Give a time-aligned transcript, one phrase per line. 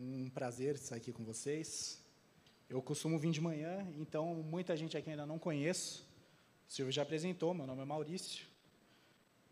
[0.00, 2.02] um prazer estar aqui com vocês.
[2.70, 6.08] Eu costumo vir de manhã, então muita gente aqui ainda não conheço.
[6.66, 8.46] O Silvio já apresentou, meu nome é Maurício.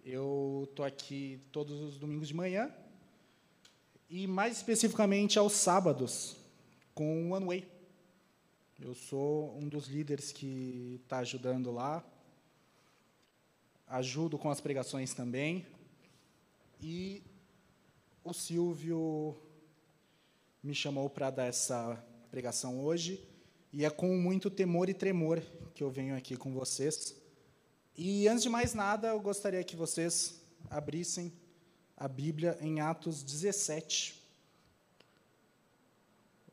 [0.03, 2.73] Eu estou aqui todos os domingos de manhã
[4.09, 6.37] e mais especificamente aos sábados
[6.95, 7.69] com o One Way.
[8.81, 12.03] Eu sou um dos líderes que está ajudando lá.
[13.87, 15.67] Ajudo com as pregações também.
[16.81, 17.23] E
[18.25, 19.37] o Silvio
[20.63, 23.27] me chamou para dar essa pregação hoje,
[23.73, 25.41] e é com muito temor e tremor
[25.75, 27.15] que eu venho aqui com vocês.
[27.97, 30.41] E antes de mais nada, eu gostaria que vocês
[30.71, 31.33] abrissem
[31.97, 34.23] a Bíblia em Atos 17.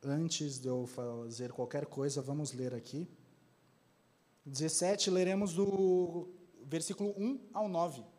[0.02, 3.08] Antes de eu fazer qualquer coisa, vamos ler aqui.
[4.44, 6.28] 17, leremos do
[6.64, 8.15] versículo 1 ao 9.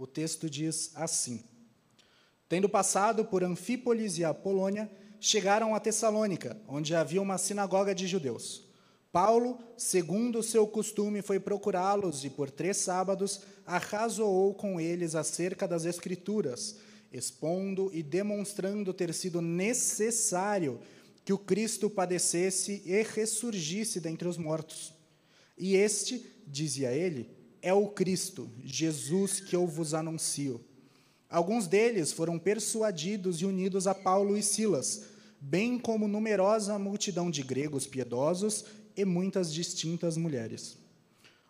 [0.00, 1.44] O texto diz assim:
[2.48, 8.64] Tendo passado por Anfípolis e Apolônia, chegaram a Tessalônica, onde havia uma sinagoga de judeus.
[9.12, 15.68] Paulo, segundo o seu costume, foi procurá-los e, por três sábados, arrazoou com eles acerca
[15.68, 16.78] das Escrituras,
[17.12, 20.80] expondo e demonstrando ter sido necessário
[21.26, 24.94] que o Cristo padecesse e ressurgisse dentre os mortos.
[25.58, 30.60] E este, dizia ele, é o Cristo, Jesus que eu vos anuncio.
[31.28, 35.04] Alguns deles foram persuadidos e unidos a Paulo e Silas,
[35.40, 38.64] bem como numerosa multidão de gregos piedosos
[38.96, 40.76] e muitas distintas mulheres.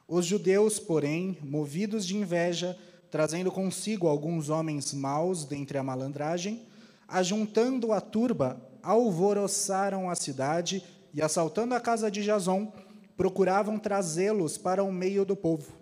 [0.07, 2.77] Os judeus, porém, movidos de inveja,
[3.11, 6.63] trazendo consigo alguns homens maus dentre a malandragem,
[7.09, 12.73] ajuntando a turba, alvoroçaram a cidade e, assaltando a casa de Jason,
[13.17, 15.80] procuravam trazê-los para o meio do povo.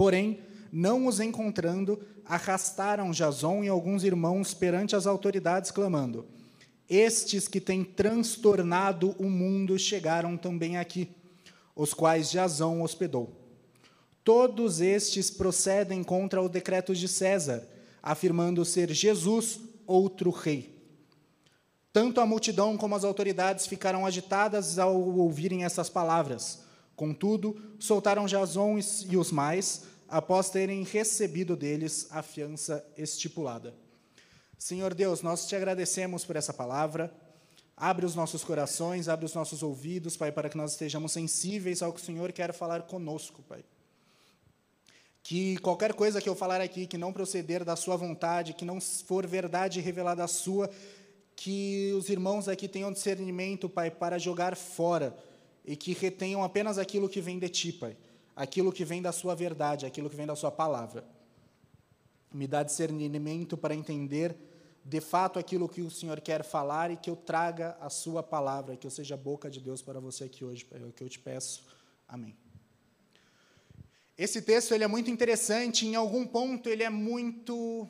[0.00, 0.38] Porém,
[0.72, 6.24] não os encontrando, arrastaram Jason e alguns irmãos perante as autoridades, clamando:
[6.88, 11.10] Estes que têm transtornado o mundo chegaram também aqui,
[11.76, 13.30] os quais Jason hospedou.
[14.24, 17.68] Todos estes procedem contra o decreto de César,
[18.02, 20.82] afirmando ser Jesus outro rei.
[21.92, 26.60] Tanto a multidão como as autoridades ficaram agitadas ao ouvirem essas palavras.
[26.96, 28.78] Contudo, soltaram Jason
[29.08, 33.72] e os mais, após terem recebido deles a fiança estipulada.
[34.58, 37.14] Senhor Deus, nós te agradecemos por essa palavra.
[37.76, 41.92] Abre os nossos corações, abre os nossos ouvidos, Pai, para que nós estejamos sensíveis ao
[41.92, 43.64] que o Senhor quer falar conosco, Pai.
[45.22, 48.80] Que qualquer coisa que eu falar aqui que não proceder da Sua vontade, que não
[48.80, 50.68] for verdade revelada a Sua,
[51.36, 55.16] que os irmãos aqui tenham discernimento, Pai, para jogar fora
[55.64, 57.96] e que retenham apenas aquilo que vem de Ti, Pai
[58.34, 61.04] aquilo que vem da sua verdade, aquilo que vem da sua palavra.
[62.32, 64.36] Me dá discernimento para entender
[64.84, 68.76] de fato aquilo que o Senhor quer falar e que eu traga a sua palavra,
[68.76, 71.08] que eu seja a boca de Deus para você aqui hoje, é o que eu
[71.08, 71.66] te peço.
[72.08, 72.36] Amém.
[74.16, 77.88] Esse texto ele é muito interessante, em algum ponto ele é muito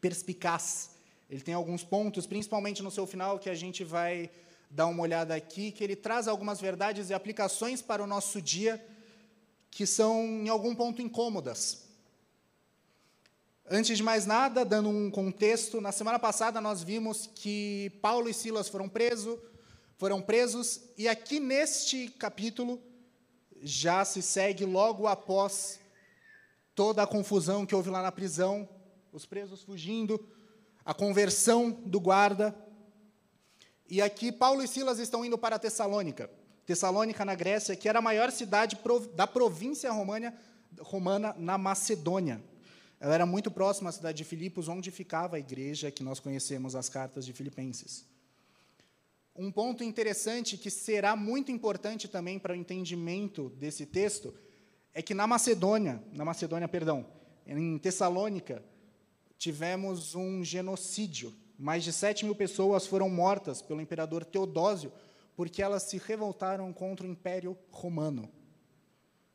[0.00, 0.90] perspicaz.
[1.30, 4.30] Ele tem alguns pontos, principalmente no seu final, que a gente vai
[4.68, 8.84] dar uma olhada aqui, que ele traz algumas verdades e aplicações para o nosso dia
[9.72, 11.88] que são, em algum ponto, incômodas.
[13.68, 18.34] Antes de mais nada, dando um contexto, na semana passada nós vimos que Paulo e
[18.34, 19.38] Silas foram presos,
[19.96, 22.78] foram presos, e aqui neste capítulo
[23.62, 25.80] já se segue logo após
[26.74, 28.68] toda a confusão que houve lá na prisão,
[29.10, 30.22] os presos fugindo,
[30.84, 32.54] a conversão do guarda.
[33.88, 36.41] E aqui Paulo e Silas estão indo para Tessalônica.
[36.66, 38.78] Tessalônica, na Grécia, que era a maior cidade
[39.14, 40.34] da província romana,
[40.80, 42.42] romana na Macedônia.
[43.00, 46.76] Ela era muito próxima à cidade de Filipos, onde ficava a igreja que nós conhecemos
[46.76, 48.06] as cartas de Filipenses.
[49.34, 54.32] Um ponto interessante que será muito importante também para o entendimento desse texto
[54.94, 57.06] é que na Macedônia, na Macedônia, perdão,
[57.46, 58.62] em Tessalônica,
[59.38, 61.34] tivemos um genocídio.
[61.58, 64.92] Mais de 7 mil pessoas foram mortas pelo imperador Teodósio
[65.36, 68.30] porque elas se revoltaram contra o Império Romano.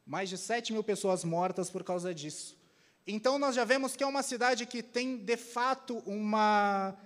[0.06, 2.58] Mais de 7 mil pessoas mortas por causa disso.
[3.06, 6.98] Então, nós já vemos que é uma cidade que tem, de fato, uma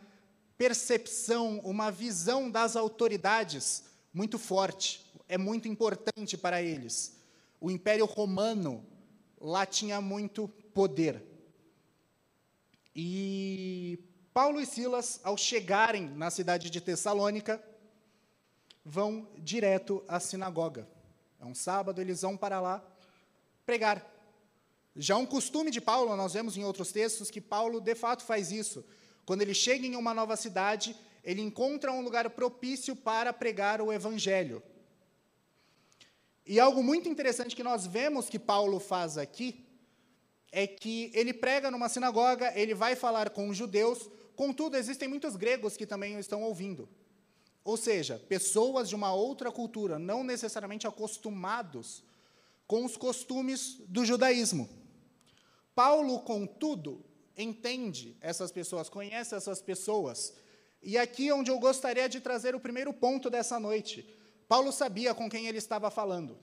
[0.58, 3.84] percepção, uma visão das autoridades
[4.14, 5.06] muito forte.
[5.28, 7.18] É muito importante para eles.
[7.60, 8.86] O Império Romano
[9.40, 11.24] lá tinha muito poder.
[12.96, 14.00] E
[14.34, 17.62] Paulo e Silas, ao chegarem na cidade de Tessalônica,
[18.84, 20.88] vão direto à sinagoga.
[21.40, 22.84] É um sábado, eles vão para lá
[23.66, 24.06] pregar.
[24.96, 28.52] Já um costume de Paulo, nós vemos em outros textos que Paulo de fato faz
[28.52, 28.84] isso.
[29.26, 33.94] Quando ele chega em uma nova cidade, ele encontra um lugar propício para pregar o
[33.94, 34.62] evangelho.
[36.46, 39.66] E algo muito interessante que nós vemos que Paulo faz aqui
[40.52, 45.36] é que ele prega numa sinagoga, ele vai falar com os judeus, contudo, existem muitos
[45.38, 46.90] gregos que também o estão ouvindo.
[47.64, 52.04] Ou seja, pessoas de uma outra cultura, não necessariamente acostumados
[52.66, 54.70] com os costumes do judaísmo.
[55.76, 57.04] Paulo, contudo,
[57.38, 60.34] entende essas pessoas, conhece essas pessoas.
[60.82, 64.08] E aqui é onde eu gostaria de trazer o primeiro ponto dessa noite.
[64.48, 66.38] Paulo sabia com quem ele estava falando.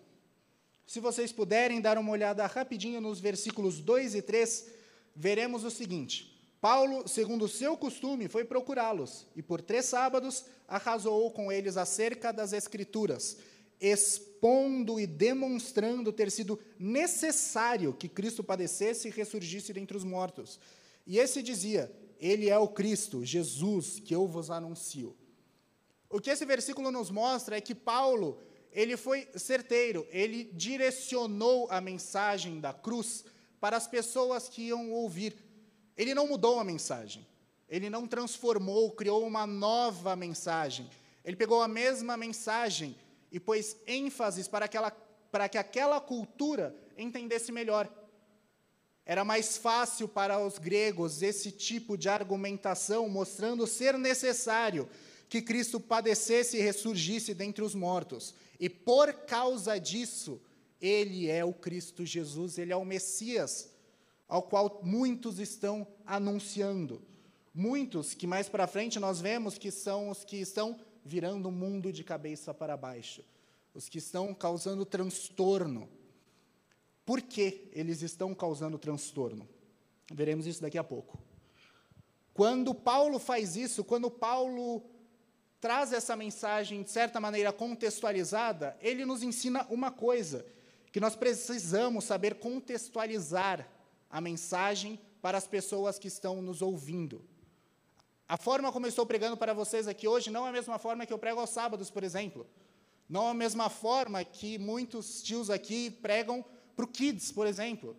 [0.87, 4.67] Se vocês puderem dar uma olhada rapidinho nos versículos 2 e 3,
[5.15, 11.31] veremos o seguinte: Paulo, segundo o seu costume, foi procurá-los e por três sábados arrazoou
[11.31, 13.37] com eles acerca das Escrituras,
[13.81, 20.59] expondo e demonstrando ter sido necessário que Cristo padecesse e ressurgisse dentre os mortos.
[21.07, 25.17] E esse dizia: Ele é o Cristo, Jesus, que eu vos anuncio.
[26.11, 31.81] O que esse versículo nos mostra é que Paulo, ele foi certeiro, ele direcionou a
[31.81, 33.25] mensagem da cruz
[33.61, 35.48] para as pessoas que iam ouvir
[35.99, 37.27] ele não mudou a mensagem.
[37.69, 40.89] Ele não transformou, criou uma nova mensagem.
[41.25, 42.97] Ele pegou a mesma mensagem
[43.33, 47.93] e pôs ênfases para, aquela, para que aquela cultura entendesse melhor.
[49.05, 54.89] Era mais fácil para os gregos esse tipo de argumentação, mostrando ser necessário
[55.29, 58.35] que Cristo padecesse e ressurgisse dentre os mortos.
[58.61, 60.41] E por causa disso,
[60.81, 63.71] ele é o Cristo Jesus, ele é o Messias
[64.29, 67.03] ao qual muitos estão anunciando.
[67.55, 71.93] Muitos que mais para frente nós vemos que são os que estão virando o mundo
[71.93, 73.25] de cabeça para baixo,
[73.75, 75.89] os que estão causando transtorno.
[77.07, 79.49] Por que eles estão causando transtorno?
[80.13, 81.19] Veremos isso daqui a pouco.
[82.35, 84.85] Quando Paulo faz isso, quando Paulo
[85.61, 90.47] traz essa mensagem de certa maneira contextualizada, ele nos ensina uma coisa,
[90.93, 93.69] que nós precisamos saber contextualizar
[94.11, 97.25] a mensagem para as pessoas que estão nos ouvindo.
[98.29, 101.07] A forma como eu estou pregando para vocês aqui hoje não é a mesma forma
[101.07, 102.47] que eu prego aos sábados, por exemplo.
[103.09, 106.45] Não é a mesma forma que muitos tios aqui pregam
[106.77, 107.97] para o kids, por exemplo.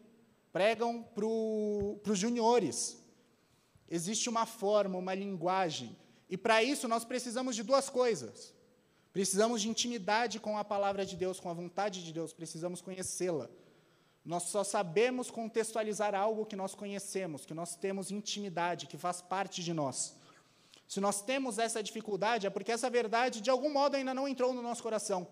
[0.54, 3.04] Pregam para os juniores.
[3.90, 5.98] Existe uma forma, uma linguagem.
[6.30, 8.54] E para isso nós precisamos de duas coisas.
[9.12, 13.50] Precisamos de intimidade com a palavra de Deus, com a vontade de Deus, precisamos conhecê-la.
[14.24, 19.64] Nós só sabemos contextualizar algo que nós conhecemos, que nós temos intimidade, que faz parte
[19.64, 20.16] de nós.
[20.88, 24.54] Se nós temos essa dificuldade, é porque essa verdade, de algum modo, ainda não entrou
[24.54, 25.28] no nosso coração.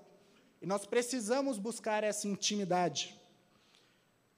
[0.62, 3.16] E nós precisamos buscar essa intimidade.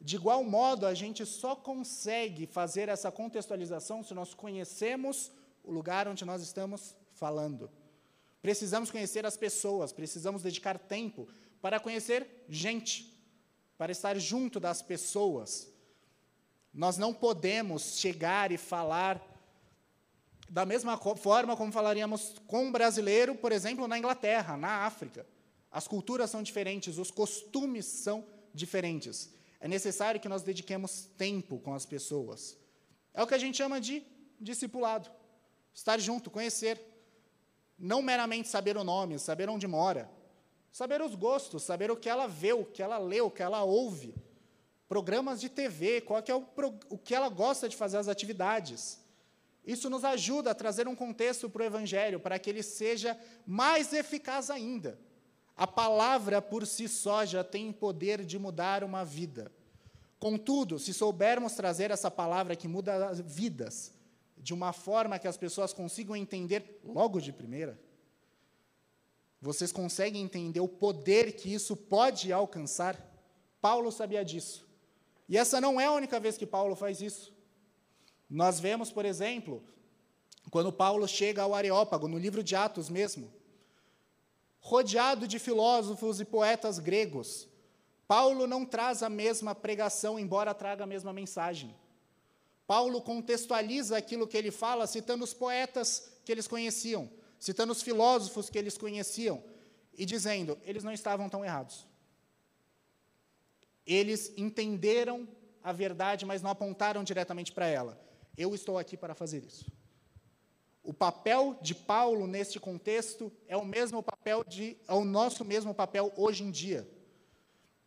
[0.02, 5.32] De igual modo, a gente só consegue fazer essa contextualização se nós conhecemos
[5.64, 7.70] o lugar onde nós estamos falando.
[8.42, 11.28] Precisamos conhecer as pessoas, precisamos dedicar tempo
[11.62, 13.19] para conhecer gente
[13.80, 15.72] para estar junto das pessoas.
[16.74, 19.26] Nós não podemos chegar e falar
[20.50, 25.26] da mesma forma como falaríamos com um brasileiro, por exemplo, na Inglaterra, na África.
[25.72, 29.30] As culturas são diferentes, os costumes são diferentes.
[29.62, 32.58] É necessário que nós dediquemos tempo com as pessoas.
[33.14, 34.04] É o que a gente chama de
[34.42, 35.10] discipulado.
[35.74, 36.82] Estar junto, conhecer.
[37.78, 40.12] Não meramente saber o nome, saber onde mora,
[40.72, 43.64] Saber os gostos, saber o que ela vê, o que ela lê, o que ela
[43.64, 44.14] ouve.
[44.88, 46.46] Programas de TV, qual é o,
[46.90, 49.00] o que ela gosta de fazer as atividades.
[49.66, 53.94] Isso nos ajuda a trazer um contexto para o Evangelho, para que ele seja mais
[53.94, 55.00] eficaz ainda.
[55.56, 59.52] A palavra por si só já tem poder de mudar uma vida.
[60.18, 63.94] Contudo, se soubermos trazer essa palavra que muda vidas,
[64.38, 67.80] de uma forma que as pessoas consigam entender logo de primeira,
[69.42, 72.98] vocês conseguem entender o poder que isso pode alcançar?
[73.62, 74.68] Paulo sabia disso.
[75.30, 77.34] E essa não é a única vez que Paulo faz isso.
[78.30, 79.64] Nós vemos, por exemplo,
[80.52, 83.32] quando Paulo chega ao Areópago, no livro de Atos mesmo,
[84.60, 87.48] rodeado de filósofos e poetas gregos,
[88.08, 91.74] Paulo não traz a mesma pregação, embora traga a mesma mensagem.
[92.68, 98.50] Paulo contextualiza aquilo que ele fala citando os poetas que eles conheciam citando os filósofos
[98.50, 99.44] que eles conheciam
[99.98, 101.88] e dizendo: eles não estavam tão errados.
[103.86, 105.28] Eles entenderam
[105.64, 108.00] a verdade, mas não apontaram diretamente para ela.
[108.38, 109.72] Eu estou aqui para fazer isso.
[110.84, 115.74] O papel de Paulo neste contexto é o mesmo papel de, é o nosso mesmo
[115.74, 116.90] papel hoje em dia.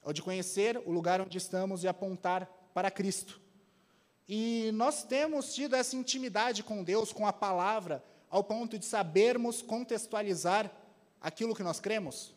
[0.04, 3.40] é o de conhecer o lugar onde estamos e apontar para Cristo.
[4.28, 9.60] E nós temos tido essa intimidade com Deus, com a palavra, ao ponto de sabermos
[9.60, 10.72] contextualizar
[11.20, 12.34] aquilo que nós cremos?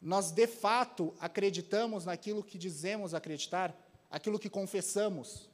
[0.00, 3.76] Nós, de fato, acreditamos naquilo que dizemos acreditar,
[4.08, 5.50] aquilo que confessamos?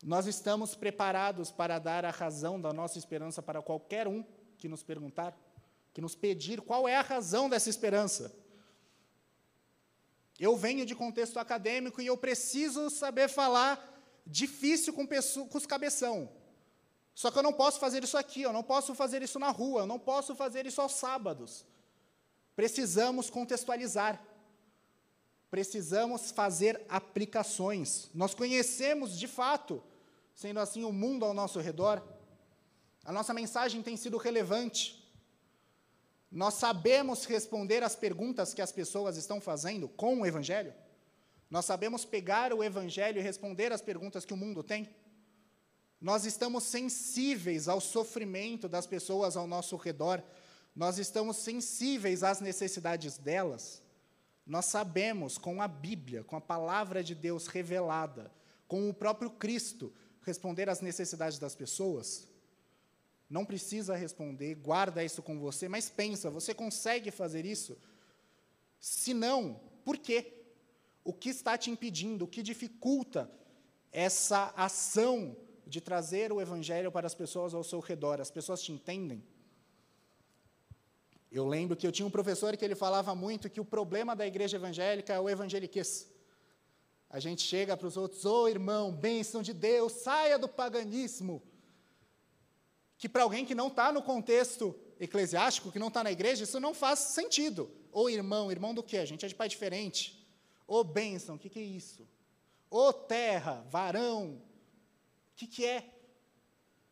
[0.00, 4.24] Nós estamos preparados para dar a razão da nossa esperança para qualquer um
[4.56, 5.36] que nos perguntar,
[5.92, 8.32] que nos pedir qual é a razão dessa esperança?
[10.38, 13.88] Eu venho de contexto acadêmico e eu preciso saber falar
[14.24, 16.41] difícil com, pessoas, com os cabeção.
[17.14, 19.82] Só que eu não posso fazer isso aqui, eu não posso fazer isso na rua,
[19.82, 21.64] eu não posso fazer isso aos sábados.
[22.56, 24.20] Precisamos contextualizar.
[25.50, 28.08] Precisamos fazer aplicações.
[28.14, 29.82] Nós conhecemos, de fato,
[30.34, 32.02] sendo assim, o mundo ao nosso redor.
[33.04, 35.02] A nossa mensagem tem sido relevante.
[36.30, 40.72] Nós sabemos responder às perguntas que as pessoas estão fazendo com o Evangelho?
[41.50, 44.88] Nós sabemos pegar o Evangelho e responder às perguntas que o mundo tem?
[46.02, 50.20] Nós estamos sensíveis ao sofrimento das pessoas ao nosso redor?
[50.74, 53.80] Nós estamos sensíveis às necessidades delas?
[54.44, 58.32] Nós sabemos, com a Bíblia, com a palavra de Deus revelada,
[58.66, 62.26] com o próprio Cristo, responder às necessidades das pessoas?
[63.30, 67.78] Não precisa responder, guarda isso com você, mas pensa, você consegue fazer isso?
[68.80, 70.32] Se não, por quê?
[71.04, 72.24] O que está te impedindo?
[72.24, 73.30] O que dificulta
[73.92, 78.20] essa ação de trazer o evangelho para as pessoas ao seu redor?
[78.20, 79.22] As pessoas te entendem?
[81.30, 84.26] Eu lembro que eu tinha um professor que ele falava muito que o problema da
[84.26, 86.10] igreja evangélica é o evangeliquez.
[87.08, 91.42] A gente chega para os outros, ô oh, irmão, bênção de Deus, saia do paganismo
[93.02, 96.60] que para alguém que não está no contexto eclesiástico, que não está na igreja, isso
[96.60, 97.68] não faz sentido.
[97.90, 98.98] Ou irmão, irmão do quê?
[98.98, 100.24] A gente é de pai diferente.
[100.68, 102.08] Ou bênção, o que, que é isso?
[102.70, 104.40] Ou terra, varão,
[105.32, 105.92] o que, que é?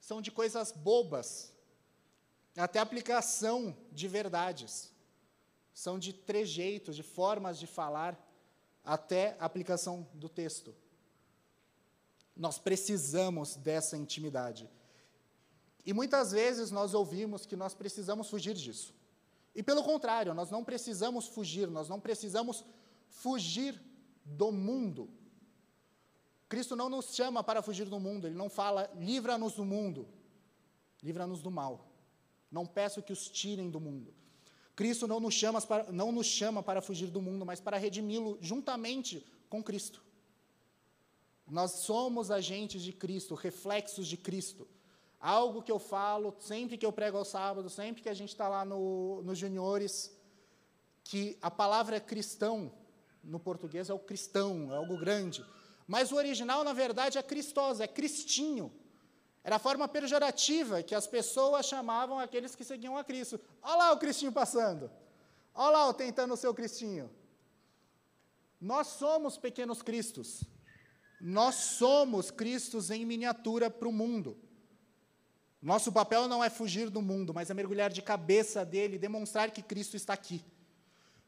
[0.01, 1.53] São de coisas bobas,
[2.57, 4.93] até aplicação de verdades.
[5.73, 8.19] São de trejeitos, de formas de falar,
[8.85, 10.75] até aplicação do texto.
[12.37, 14.69] Nós precisamos dessa intimidade.
[15.85, 18.95] E muitas vezes nós ouvimos que nós precisamos fugir disso.
[19.55, 22.65] E pelo contrário, nós não precisamos fugir, nós não precisamos
[23.09, 23.81] fugir
[24.25, 25.11] do mundo.
[26.51, 30.09] Cristo não nos chama para fugir do mundo, ele não fala, livra-nos do mundo,
[31.01, 31.87] livra-nos do mal.
[32.51, 34.13] Não peço que os tirem do mundo.
[34.75, 38.37] Cristo não nos, chama para, não nos chama para fugir do mundo, mas para redimi-lo
[38.41, 40.03] juntamente com Cristo.
[41.49, 44.67] Nós somos agentes de Cristo, reflexos de Cristo.
[45.21, 48.49] Algo que eu falo sempre que eu prego ao sábado, sempre que a gente está
[48.49, 50.13] lá no, nos juniores,
[51.05, 52.73] que a palavra cristão,
[53.23, 55.45] no português, é o cristão, é algo grande.
[55.91, 58.73] Mas o original, na verdade, é cristosa, é cristinho.
[59.43, 63.41] Era a forma pejorativa que as pessoas chamavam aqueles que seguiam a Cristo.
[63.61, 64.89] Olha lá o cristinho passando.
[65.53, 67.11] Olha lá o tentando o seu cristinho.
[68.61, 70.45] Nós somos pequenos cristos.
[71.21, 74.39] Nós somos cristos em miniatura para o mundo.
[75.61, 79.61] Nosso papel não é fugir do mundo, mas é mergulhar de cabeça dele, demonstrar que
[79.61, 80.45] Cristo está aqui.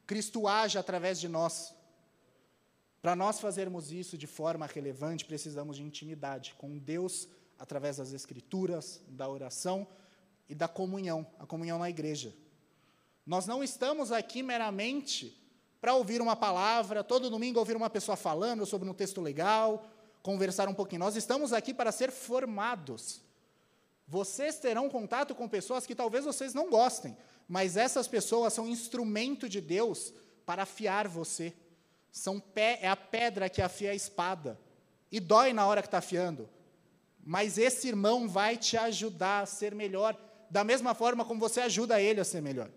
[0.07, 1.75] Cristo age através de nós.
[3.03, 7.29] Para nós fazermos isso de forma relevante, precisamos de intimidade com Deus
[7.59, 9.87] através das Escrituras, da oração
[10.49, 12.35] e da comunhão, a comunhão na igreja.
[13.27, 15.39] Nós não estamos aqui meramente
[15.81, 19.85] para ouvir uma palavra, todo domingo ouvir uma pessoa falando sobre um texto legal,
[20.23, 21.01] conversar um pouquinho.
[21.01, 23.21] Nós estamos aqui para ser formados
[24.13, 27.17] vocês terão contato com pessoas que talvez vocês não gostem,
[27.49, 30.13] mas essas pessoas são instrumento de Deus
[30.45, 31.55] para afiar você.
[32.13, 34.61] São pé, é a pedra que afia a espada.
[35.11, 36.49] E dói na hora que está afiando.
[37.25, 40.17] Mas esse irmão vai te ajudar a ser melhor,
[40.51, 42.71] da mesma forma como você ajuda ele a ser melhor.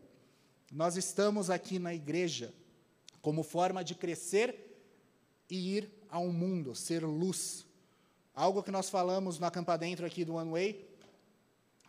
[0.72, 2.54] Nós estamos aqui na igreja
[3.22, 4.80] como forma de crescer
[5.50, 7.66] e ir ao mundo, ser luz.
[8.34, 10.96] Algo que nós falamos na campa dentro aqui do One Way,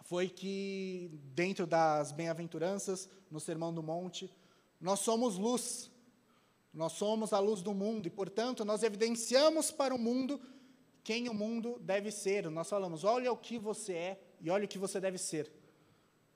[0.02, 4.32] foi que, dentro das bem-aventuranças, no Sermão do Monte,
[4.80, 5.90] nós somos luz,
[6.76, 10.38] nós somos a luz do mundo, e, portanto, nós evidenciamos para o mundo
[11.02, 12.50] quem o mundo deve ser.
[12.50, 15.50] Nós falamos: olha o que você é e olha o que você deve ser.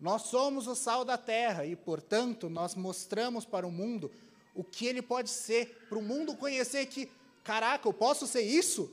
[0.00, 4.10] Nós somos o sal da terra e, portanto, nós mostramos para o mundo
[4.54, 7.10] o que ele pode ser, para o mundo conhecer que,
[7.44, 8.90] caraca, eu posso ser isso?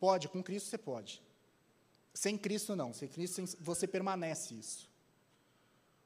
[0.00, 1.22] Pode, com Cristo você pode.
[2.12, 2.92] Sem Cristo, não.
[2.92, 4.90] Sem Cristo, você permanece isso.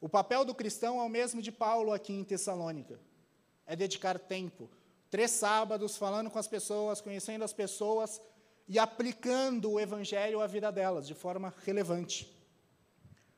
[0.03, 3.01] O papel do cristão é o mesmo de Paulo aqui em Tessalônica.
[3.67, 4.71] É dedicar tempo.
[5.11, 8.21] Três sábados falando com as pessoas, conhecendo as pessoas
[8.69, 12.33] e aplicando o Evangelho à vida delas de forma relevante.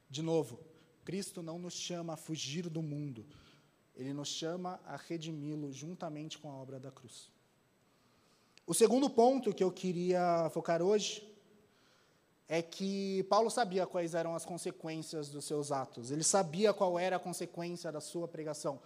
[0.08, 0.58] De novo,
[1.04, 3.26] Cristo não nos chama a fugir do mundo,
[3.94, 7.30] ele nos chama a redimi-lo juntamente com a obra da cruz.
[8.66, 11.26] O segundo ponto que eu queria focar hoje
[12.47, 17.16] é que Paulo sabia quais eram as consequências dos seus atos, ele sabia qual era
[17.16, 18.80] a consequência da sua pregação.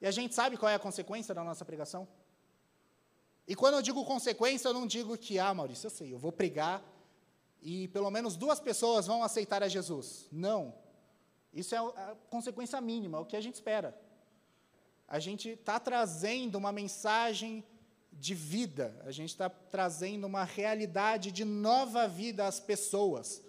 [0.00, 2.06] E a gente sabe qual é a consequência da nossa pregação?
[3.46, 6.30] E quando eu digo consequência, eu não digo que, ah, Maurício, eu sei, eu vou
[6.30, 6.82] pregar
[7.62, 10.28] e pelo menos duas pessoas vão aceitar a Jesus.
[10.30, 10.74] Não.
[11.52, 13.98] Isso é a consequência mínima, é o que a gente espera.
[15.08, 17.64] A gente está trazendo uma mensagem
[18.12, 23.42] de vida, a gente está trazendo uma realidade de nova vida às pessoas.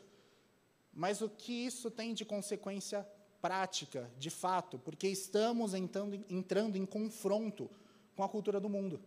[0.93, 3.07] Mas o que isso tem de consequência
[3.41, 4.77] prática, de fato?
[4.79, 7.69] Porque estamos entrando, entrando em confronto
[8.15, 9.00] com a cultura do mundo.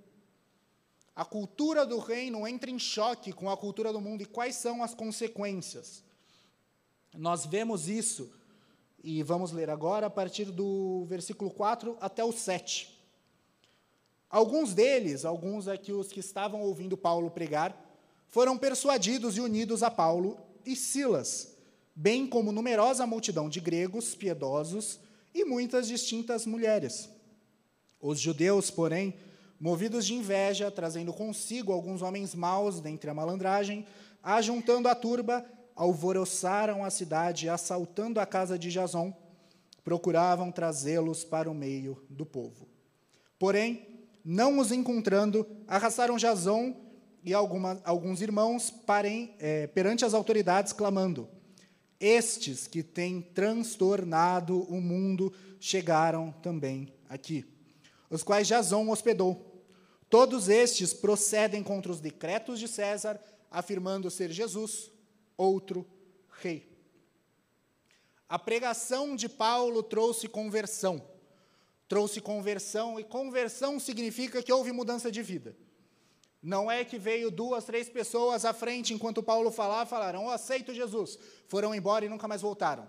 [1.14, 4.22] A cultura do reino entra em choque com a cultura do mundo.
[4.22, 6.02] E quais são as consequências?
[7.14, 8.32] Nós vemos isso,
[9.04, 12.98] e vamos ler agora a partir do versículo 4 até o 7.
[14.30, 17.76] Alguns deles, alguns aqui os que estavam ouvindo Paulo pregar,
[18.28, 21.51] foram persuadidos e unidos a Paulo e Silas,
[21.94, 24.98] bem como numerosa multidão de gregos piedosos
[25.34, 27.08] e muitas distintas mulheres.
[28.00, 29.14] Os judeus, porém,
[29.60, 33.86] movidos de inveja, trazendo consigo alguns homens maus dentre a malandragem,
[34.22, 35.44] ajuntando a turba,
[35.74, 39.12] alvoroçaram a cidade, assaltando a casa de Jason,
[39.84, 42.68] procuravam trazê-los para o meio do povo.
[43.38, 43.86] Porém,
[44.24, 46.74] não os encontrando, arrastaram Jason
[47.24, 51.28] e alguma, alguns irmãos parem, é, perante as autoridades, clamando:
[52.02, 57.46] Estes que têm transtornado o mundo chegaram também aqui,
[58.10, 59.64] os quais Jason hospedou.
[60.10, 64.90] Todos estes procedem contra os decretos de César, afirmando ser Jesus
[65.36, 65.86] outro
[66.40, 66.68] rei.
[68.28, 71.02] A pregação de Paulo trouxe conversão
[71.92, 75.54] trouxe conversão, e conversão significa que houve mudança de vida.
[76.42, 80.74] Não é que veio duas, três pessoas à frente enquanto Paulo falava, falaram: Eu aceito
[80.74, 81.16] Jesus.
[81.46, 82.88] Foram embora e nunca mais voltaram.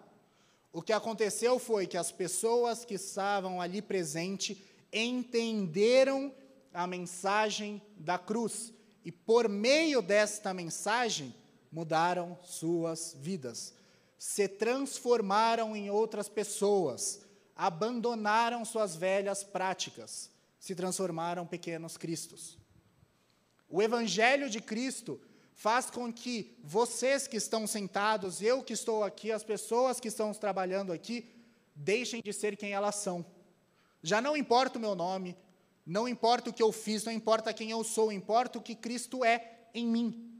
[0.71, 4.57] O que aconteceu foi que as pessoas que estavam ali presentes
[4.91, 6.33] entenderam
[6.73, 8.73] a mensagem da cruz
[9.05, 11.35] e, por meio desta mensagem,
[11.71, 13.75] mudaram suas vidas,
[14.17, 17.21] se transformaram em outras pessoas,
[17.55, 22.62] abandonaram suas velhas práticas, se transformaram pequenos cristos.
[23.75, 25.19] O evangelho de Cristo
[25.55, 30.31] faz com que vocês que estão sentados, eu que estou aqui, as pessoas que estão
[30.31, 31.27] trabalhando aqui,
[31.73, 33.25] deixem de ser quem elas são.
[34.03, 35.36] Já não importa o meu nome,
[35.83, 39.25] não importa o que eu fiz, não importa quem eu sou, importa o que Cristo
[39.25, 40.31] é em mim.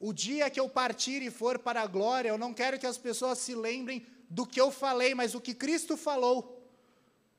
[0.00, 2.98] O dia que eu partir e for para a glória, eu não quero que as
[2.98, 6.68] pessoas se lembrem do que eu falei, mas o que Cristo falou.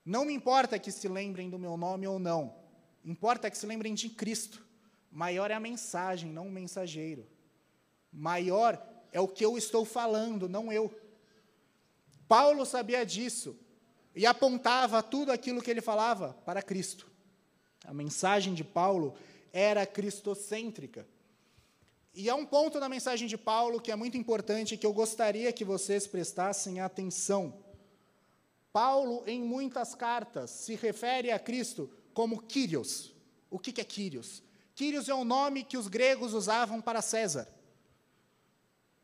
[0.05, 2.62] Não me importa que se lembrem do meu nome ou não.
[3.03, 4.65] Importa que se lembrem de Cristo.
[5.11, 7.27] Maior é a mensagem, não o mensageiro.
[8.11, 10.93] Maior é o que eu estou falando, não eu.
[12.27, 13.57] Paulo sabia disso
[14.15, 17.11] e apontava tudo aquilo que ele falava para Cristo.
[17.85, 19.15] A mensagem de Paulo
[19.51, 21.05] era cristocêntrica.
[22.13, 25.51] E há um ponto na mensagem de Paulo que é muito importante que eu gostaria
[25.51, 27.53] que vocês prestassem atenção.
[28.71, 33.13] Paulo, em muitas cartas, se refere a Cristo como Kyrios.
[33.49, 34.43] O que é Kyrios?
[34.75, 37.47] Kyrios é o nome que os gregos usavam para César.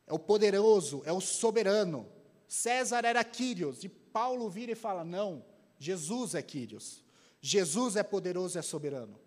[0.06, 2.10] É o poderoso, é o soberano.
[2.48, 5.44] César era Kyrios, e Paulo vira e fala: não,
[5.78, 7.04] Jesus é Kyrios.
[7.40, 9.18] Jesus é poderoso e é soberano.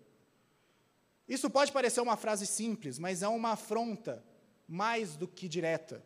[1.26, 4.22] Isso pode parecer uma frase simples, mas é uma afronta
[4.68, 6.04] mais do que direta.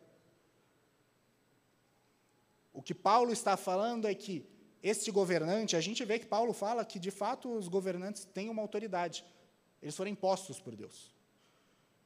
[2.73, 4.45] O que Paulo está falando é que
[4.81, 8.61] este governante, a gente vê que Paulo fala que de fato os governantes têm uma
[8.61, 9.25] autoridade.
[9.81, 11.13] Eles foram impostos por Deus.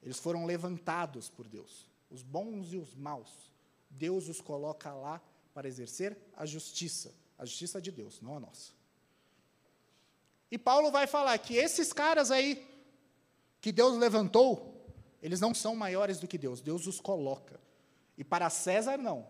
[0.01, 1.87] Eles foram levantados por Deus.
[2.09, 3.51] Os bons e os maus.
[3.89, 5.21] Deus os coloca lá
[5.53, 8.71] para exercer a justiça, a justiça de Deus, não a nossa.
[10.51, 12.67] E Paulo vai falar que esses caras aí
[13.61, 14.73] que Deus levantou,
[15.21, 17.59] eles não são maiores do que Deus, Deus os coloca.
[18.17, 19.27] E para César, não.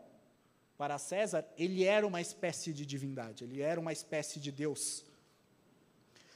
[0.83, 5.05] Para César, ele era uma espécie de divindade, ele era uma espécie de Deus.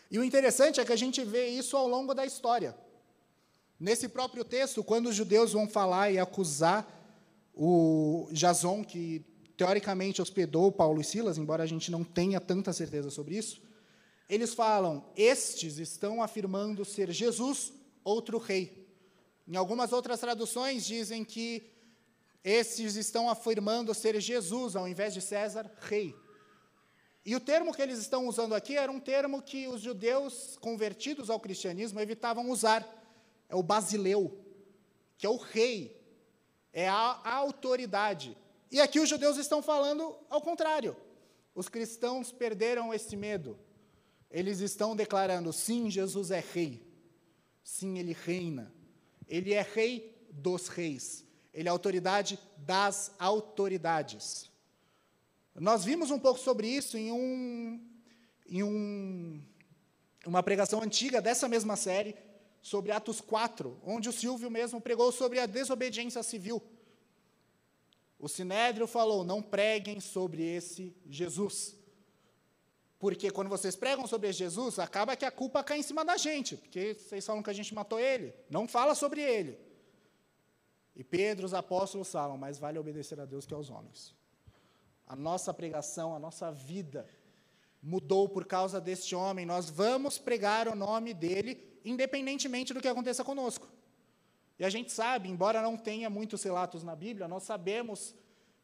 [0.10, 2.74] E o interessante é que a gente vê isso ao longo da história.
[3.78, 6.88] Nesse próprio texto, quando os judeus vão falar e acusar
[7.54, 9.22] o Jason, que
[9.58, 13.62] teoricamente hospedou Paulo e Silas, embora a gente não tenha tanta certeza sobre isso,
[14.30, 18.88] eles falam: estes estão afirmando ser Jesus, outro rei.
[19.46, 21.76] Em algumas outras traduções dizem que
[22.50, 26.16] estes estão afirmando ser Jesus, ao invés de César, rei.
[27.26, 31.30] E o termo que eles estão usando aqui era um termo que os judeus convertidos
[31.30, 32.88] ao cristianismo evitavam usar.
[33.50, 34.40] É o basileu,
[35.18, 36.02] que é o rei,
[36.72, 38.38] é a, a autoridade.
[38.72, 40.96] E aqui os judeus estão falando ao contrário.
[41.54, 43.60] Os cristãos perderam esse medo.
[44.32, 46.82] Eles estão declarando: sim, Jesus é rei.
[47.62, 48.74] Sim, ele reina.
[49.28, 51.27] Ele é rei dos reis.
[51.58, 54.48] Ele é autoridade das autoridades.
[55.56, 57.84] Nós vimos um pouco sobre isso em, um,
[58.48, 59.42] em um,
[60.24, 62.16] uma pregação antiga dessa mesma série,
[62.62, 66.62] sobre Atos 4, onde o Silvio mesmo pregou sobre a desobediência civil.
[68.20, 71.76] O Sinédrio falou: não preguem sobre esse Jesus.
[73.00, 76.56] Porque quando vocês pregam sobre Jesus, acaba que a culpa cai em cima da gente,
[76.56, 78.32] porque vocês falam que a gente matou ele.
[78.48, 79.67] Não fala sobre ele.
[80.98, 84.16] E Pedro, os apóstolos falam, mas vale obedecer a Deus que aos homens.
[85.06, 87.08] A nossa pregação, a nossa vida
[87.84, 89.46] mudou por causa deste homem.
[89.46, 93.70] Nós vamos pregar o nome dele, independentemente do que aconteça conosco.
[94.58, 98.16] E a gente sabe, embora não tenha muitos relatos na Bíblia, nós sabemos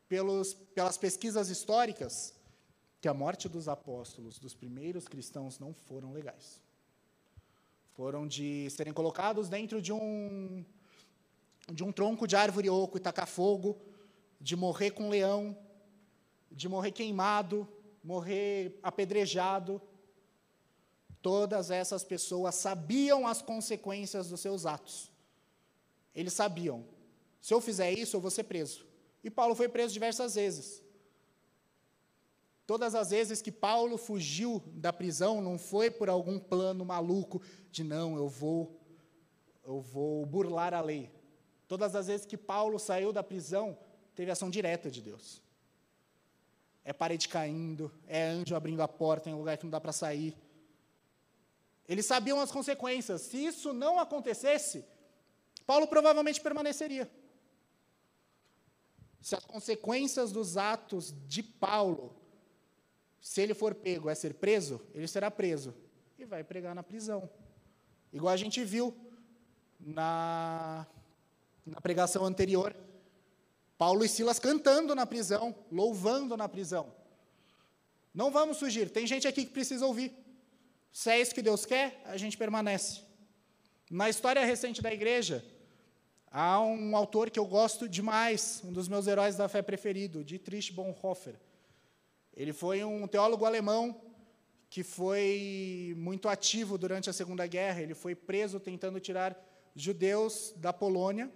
[0.10, 2.34] pelos, pelas pesquisas históricas
[3.00, 6.60] que a morte dos apóstolos, dos primeiros cristãos, não foram legais.
[7.92, 10.66] Foram de serem colocados dentro de um,
[11.72, 13.78] de um tronco de árvore oco e tacar fogo,
[14.40, 15.58] de morrer com um leão,
[16.52, 17.68] de morrer queimado,
[18.04, 19.82] morrer apedrejado.
[21.22, 25.12] Todas essas pessoas sabiam as consequências dos seus atos.
[26.14, 26.86] Eles sabiam.
[27.42, 28.86] Se eu fizer isso, eu vou ser preso.
[29.24, 30.84] E Paulo foi preso diversas vezes.
[32.66, 37.84] Todas as vezes que Paulo fugiu da prisão, não foi por algum plano maluco de
[37.84, 38.80] não, eu vou
[39.66, 41.10] eu vou burlar a lei.
[41.68, 43.78] Todas as vezes que Paulo saiu da prisão,
[44.16, 45.42] teve ação direta de Deus.
[46.84, 49.92] É parede caindo, é anjo abrindo a porta em um lugar que não dá para
[49.92, 50.36] sair.
[51.88, 53.22] Eles sabiam as consequências.
[53.22, 54.86] Se isso não acontecesse,
[55.66, 57.10] Paulo provavelmente permaneceria.
[59.22, 62.24] Se as consequências dos atos de Paulo
[63.24, 65.74] se ele for pego é ser preso, ele será preso
[66.20, 67.30] e vai pregar na prisão.
[68.12, 68.94] Igual a gente viu
[69.80, 70.86] na,
[71.66, 72.76] na pregação anterior.
[73.78, 76.94] Paulo e Silas cantando na prisão, louvando na prisão.
[78.14, 80.14] Não vamos fugir, tem gente aqui que precisa ouvir.
[80.92, 83.02] Se é isso que Deus quer, a gente permanece.
[83.90, 85.44] Na história recente da igreja,
[86.32, 90.72] há um autor que eu gosto demais, um dos meus heróis da fé preferido, Dietrich
[90.72, 91.36] Bonhoeffer.
[92.36, 94.00] Ele foi um teólogo alemão
[94.70, 97.82] que foi muito ativo durante a Segunda Guerra.
[97.82, 99.38] Ele foi preso tentando tirar
[99.76, 101.32] judeus da Polônia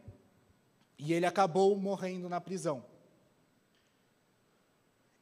[0.98, 2.84] e ele acabou morrendo na prisão.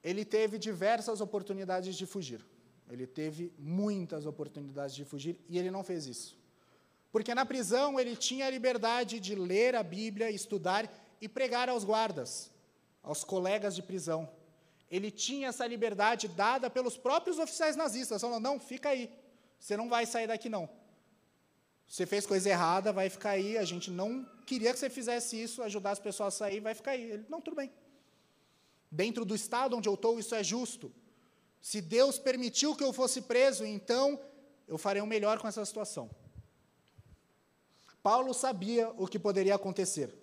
[0.04, 2.46] Ele teve diversas oportunidades de fugir.
[2.90, 6.38] Ele teve muitas oportunidades de fugir e ele não fez isso.
[7.12, 10.88] Porque na prisão ele tinha a liberdade de ler a Bíblia, estudar
[11.20, 12.52] e pregar aos guardas,
[13.02, 14.30] aos colegas de prisão
[14.90, 19.12] ele tinha essa liberdade dada pelos próprios oficiais nazistas, falando: não, fica aí,
[19.60, 20.70] você não vai sair daqui não.
[21.88, 23.58] Você fez coisa errada, vai ficar aí.
[23.58, 26.91] A gente não queria que você fizesse isso, ajudar as pessoas a sair, vai ficar
[26.91, 27.12] aí.
[27.12, 27.71] Ele, não, tudo bem.
[28.89, 30.91] Dentro do estado onde eu estou, isso é justo.
[31.62, 34.19] Se Deus permitiu que eu fosse preso, então
[34.67, 36.10] eu farei o melhor com essa situação.
[38.01, 40.13] Paulo sabia o que poderia acontecer.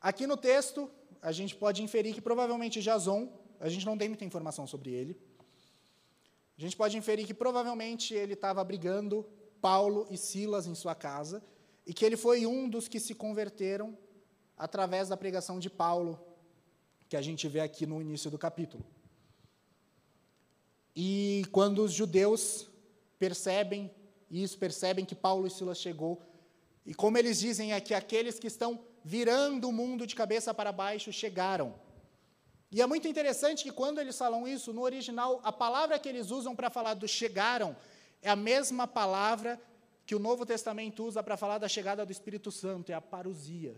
[0.00, 0.90] Aqui no texto,
[1.22, 5.18] a gente pode inferir que provavelmente Jason, a gente não tem muita informação sobre ele,
[6.56, 9.26] a gente pode inferir que provavelmente ele estava abrigando
[9.60, 11.42] Paulo e Silas em sua casa
[11.88, 13.96] e que ele foi um dos que se converteram
[14.58, 16.20] através da pregação de Paulo,
[17.08, 18.84] que a gente vê aqui no início do capítulo.
[20.94, 22.68] E quando os judeus
[23.18, 23.90] percebem
[24.30, 26.20] isso, percebem que Paulo e Silas chegou,
[26.84, 31.10] e como eles dizem aqui, aqueles que estão virando o mundo de cabeça para baixo,
[31.10, 31.74] chegaram.
[32.70, 36.30] E é muito interessante que quando eles falam isso, no original, a palavra que eles
[36.30, 37.74] usam para falar do chegaram
[38.20, 39.58] é a mesma palavra
[40.08, 43.76] que o Novo Testamento usa para falar da chegada do Espírito Santo, é a parousia.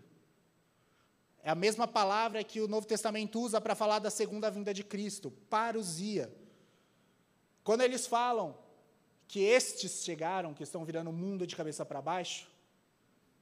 [1.42, 4.84] É a mesma palavra que o Novo Testamento usa para falar da segunda vinda de
[4.84, 6.32] Cristo, parousia.
[7.64, 8.56] Quando eles falam
[9.26, 12.48] que estes chegaram, que estão virando o mundo de cabeça para baixo,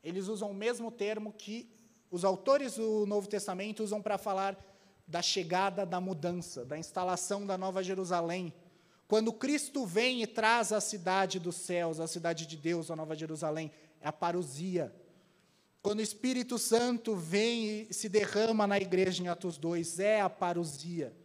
[0.02, 1.70] eles usam o mesmo termo que
[2.10, 4.56] os autores do Novo Testamento usam para falar
[5.06, 8.50] da chegada da mudança, da instalação da Nova Jerusalém,
[9.08, 13.16] Quando Cristo vem e traz a cidade dos céus, a cidade de Deus, a Nova
[13.16, 14.94] Jerusalém, é a parousia.
[15.80, 20.28] Quando o Espírito Santo vem e se derrama na igreja em Atos 2, é a
[20.28, 21.16] parousia.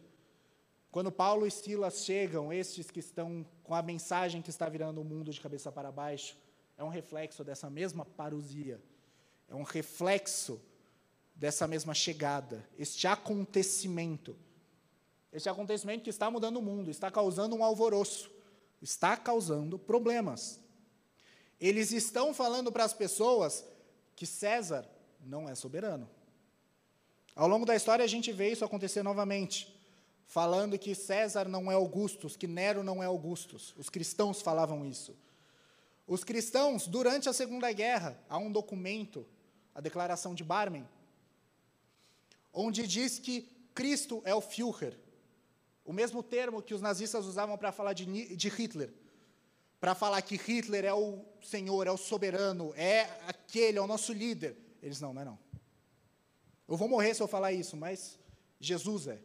[0.90, 5.04] Quando Paulo e Silas chegam, estes que estão com a mensagem que está virando o
[5.04, 6.38] mundo de cabeça para baixo,
[6.78, 8.80] é um reflexo dessa mesma parousia.
[9.46, 10.58] É um reflexo
[11.34, 14.34] dessa mesma chegada, este acontecimento.
[15.34, 18.30] Este acontecimento que está mudando o mundo, está causando um alvoroço,
[18.80, 20.60] está causando problemas.
[21.60, 23.64] Eles estão falando para as pessoas
[24.14, 24.88] que César
[25.20, 26.08] não é soberano.
[27.34, 29.76] Ao longo da história, a gente vê isso acontecer novamente,
[30.24, 33.74] falando que César não é Augustus, que Nero não é Augustus.
[33.76, 35.16] Os cristãos falavam isso.
[36.06, 39.26] Os cristãos, durante a Segunda Guerra, há um documento,
[39.74, 40.88] a Declaração de Barmen,
[42.52, 44.96] onde diz que Cristo é o Führer,
[45.84, 48.92] o mesmo termo que os nazistas usavam para falar de, de Hitler.
[49.78, 54.12] Para falar que Hitler é o senhor, é o soberano, é aquele, é o nosso
[54.12, 54.56] líder.
[54.82, 55.38] Eles não, não é não.
[56.66, 58.18] Eu vou morrer se eu falar isso, mas
[58.58, 59.20] Jesus é.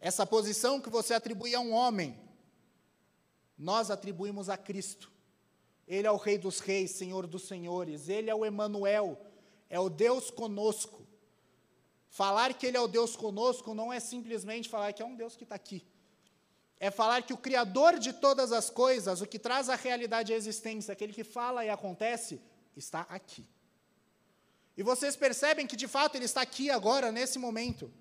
[0.00, 2.18] Essa posição que você atribui a um homem,
[3.56, 5.10] nós atribuímos a Cristo.
[5.86, 8.08] Ele é o Rei dos Reis, Senhor dos Senhores.
[8.08, 9.20] Ele é o Emanuel,
[9.70, 11.03] é o Deus conosco.
[12.14, 15.34] Falar que Ele é o Deus conosco não é simplesmente falar que é um Deus
[15.34, 15.84] que está aqui.
[16.78, 20.36] É falar que o Criador de todas as coisas, o que traz a realidade à
[20.36, 22.40] existência, aquele que fala e acontece,
[22.76, 23.44] está aqui.
[24.76, 27.92] E vocês percebem que de fato Ele está aqui agora, nesse momento.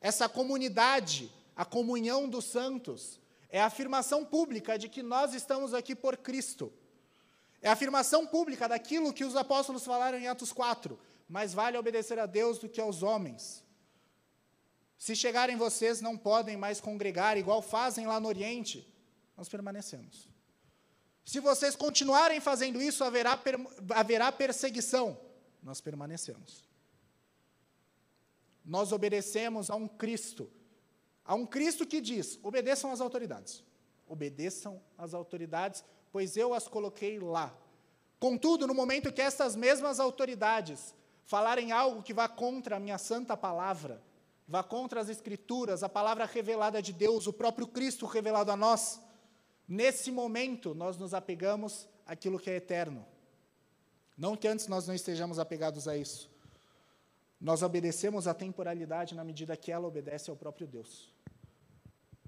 [0.00, 5.94] Essa comunidade, a comunhão dos santos, é a afirmação pública de que nós estamos aqui
[5.94, 6.72] por Cristo.
[7.62, 12.18] É a afirmação pública daquilo que os apóstolos falaram em Atos 4 mais vale obedecer
[12.18, 13.64] a Deus do que aos homens.
[14.96, 18.86] Se chegarem vocês, não podem mais congregar, igual fazem lá no Oriente,
[19.36, 20.28] nós permanecemos.
[21.24, 23.56] Se vocês continuarem fazendo isso, haverá, per,
[23.94, 25.18] haverá perseguição,
[25.62, 26.64] nós permanecemos.
[28.64, 30.50] Nós obedecemos a um Cristo,
[31.24, 33.64] a um Cristo que diz: obedeçam às autoridades,
[34.06, 37.56] obedeçam às autoridades, pois eu as coloquei lá.
[38.18, 40.94] Contudo, no momento que estas mesmas autoridades
[41.26, 44.00] falarem algo que vá contra a minha santa palavra,
[44.48, 49.00] vá contra as Escrituras, a palavra revelada de Deus, o próprio Cristo revelado a nós,
[49.68, 53.04] nesse momento nós nos apegamos àquilo que é eterno.
[54.16, 56.30] Não que antes nós não estejamos apegados a isso.
[57.38, 61.12] Nós obedecemos à temporalidade na medida que ela obedece ao próprio Deus.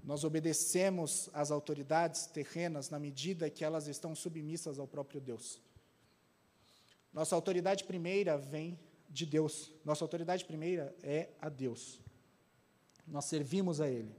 [0.03, 5.61] Nós obedecemos às autoridades terrenas na medida que elas estão submissas ao próprio Deus.
[7.11, 8.77] Nossa autoridade primeira vem
[9.09, 9.71] de Deus.
[9.83, 11.99] Nossa autoridade primeira é a Deus.
[13.07, 14.15] Nós servimos a Ele.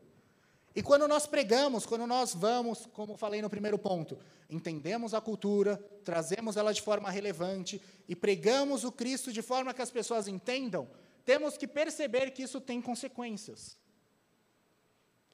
[0.75, 5.77] E quando nós pregamos, quando nós vamos, como falei no primeiro ponto, entendemos a cultura,
[6.05, 10.89] trazemos ela de forma relevante e pregamos o Cristo de forma que as pessoas entendam,
[11.25, 13.77] temos que perceber que isso tem consequências.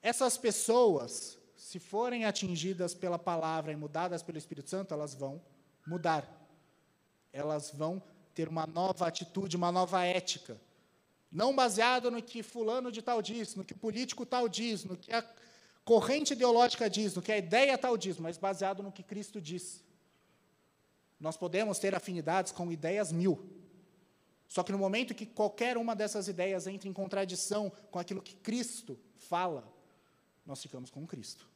[0.02, 5.42] Essas pessoas, se forem atingidas pela palavra e mudadas pelo Espírito Santo, elas vão
[5.86, 6.26] mudar.
[7.32, 8.02] Elas vão
[8.36, 10.60] ter uma nova atitude, uma nova ética.
[11.32, 14.94] Não baseado no que fulano de tal diz, no que o político tal diz, no
[14.94, 15.24] que a
[15.86, 19.82] corrente ideológica diz, no que a ideia tal diz, mas baseado no que Cristo diz.
[21.18, 23.42] Nós podemos ter afinidades com ideias mil.
[24.46, 28.36] Só que no momento que qualquer uma dessas ideias entra em contradição com aquilo que
[28.36, 29.66] Cristo fala,
[30.44, 31.48] nós ficamos com Cristo.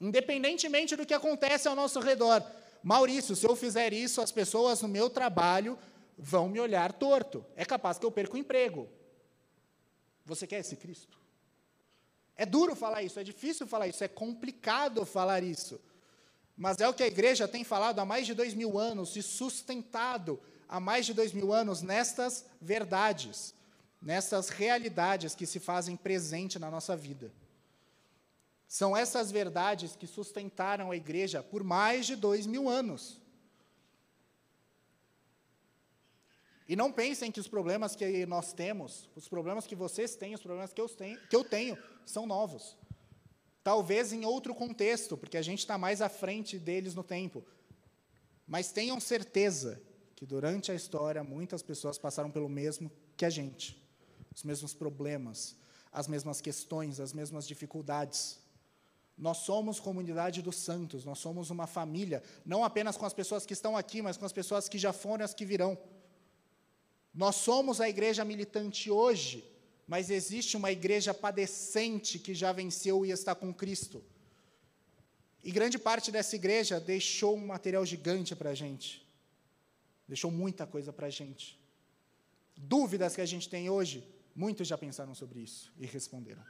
[0.00, 2.44] Independentemente do que acontece ao nosso redor,
[2.82, 5.78] Maurício, se eu fizer isso, as pessoas no meu trabalho
[6.18, 7.44] vão me olhar torto.
[7.56, 8.88] É capaz que eu perca o emprego.
[10.24, 11.18] Você quer esse Cristo?
[12.36, 15.80] É duro falar isso, é difícil falar isso, é complicado falar isso.
[16.56, 19.22] Mas é o que a igreja tem falado há mais de dois mil anos e
[19.22, 23.54] sustentado há mais de dois mil anos nestas verdades,
[24.00, 27.32] nessas realidades que se fazem presente na nossa vida.
[28.72, 33.20] São essas verdades que sustentaram a igreja por mais de dois mil anos.
[36.66, 40.40] E não pensem que os problemas que nós temos, os problemas que vocês têm, os
[40.40, 42.74] problemas que eu tenho, que eu tenho são novos.
[43.62, 47.44] Talvez em outro contexto, porque a gente está mais à frente deles no tempo.
[48.46, 49.82] Mas tenham certeza
[50.16, 53.78] que durante a história muitas pessoas passaram pelo mesmo que a gente.
[54.34, 55.56] Os mesmos problemas,
[55.92, 58.40] as mesmas questões, as mesmas dificuldades.
[59.16, 63.52] Nós somos comunidade dos santos, nós somos uma família, não apenas com as pessoas que
[63.52, 65.78] estão aqui, mas com as pessoas que já foram e as que virão.
[67.14, 69.44] Nós somos a igreja militante hoje,
[69.86, 74.02] mas existe uma igreja padecente que já venceu e está com Cristo.
[75.44, 79.06] E grande parte dessa igreja deixou um material gigante para a gente.
[80.08, 81.60] Deixou muita coisa para a gente.
[82.56, 86.42] Dúvidas que a gente tem hoje, muitos já pensaram sobre isso e responderam.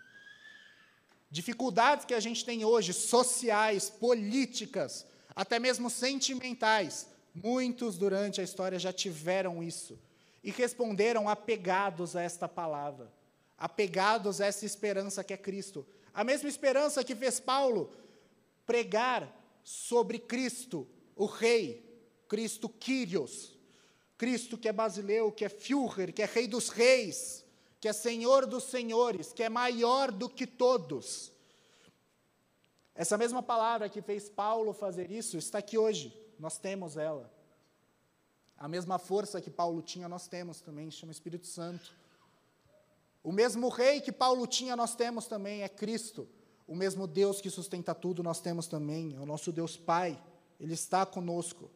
[1.32, 8.78] Dificuldades que a gente tem hoje, sociais, políticas, até mesmo sentimentais, muitos durante a história
[8.78, 9.98] já tiveram isso
[10.44, 13.10] e responderam apegados a esta palavra,
[13.56, 15.86] apegados a essa esperança que é Cristo.
[16.12, 17.90] A mesma esperança que fez Paulo
[18.66, 21.82] pregar sobre Cristo, o Rei,
[22.28, 23.56] Cristo Kyrios,
[24.18, 27.41] Cristo que é basileu, que é Führer, que é Rei dos Reis,
[27.82, 31.32] que é Senhor dos senhores, que é maior do que todos.
[32.94, 37.28] Essa mesma palavra que fez Paulo fazer isso está aqui hoje, nós temos ela.
[38.56, 41.92] A mesma força que Paulo tinha, nós temos também, chama Espírito Santo.
[43.20, 46.28] O mesmo rei que Paulo tinha, nós temos também, é Cristo.
[46.68, 50.22] O mesmo Deus que sustenta tudo, nós temos também, é o nosso Deus Pai,
[50.60, 51.68] Ele está conosco.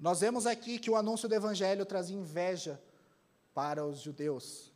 [0.00, 2.80] Nós vemos aqui que o anúncio do Evangelho traz inveja
[3.54, 4.72] para os judeus.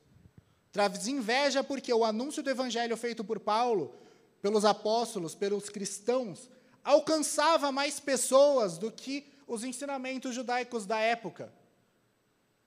[0.71, 3.95] Traz inveja porque o anúncio do evangelho feito por Paulo,
[4.41, 6.49] pelos apóstolos, pelos cristãos,
[6.85, 11.53] alcançava mais pessoas do que os ensinamentos judaicos da época.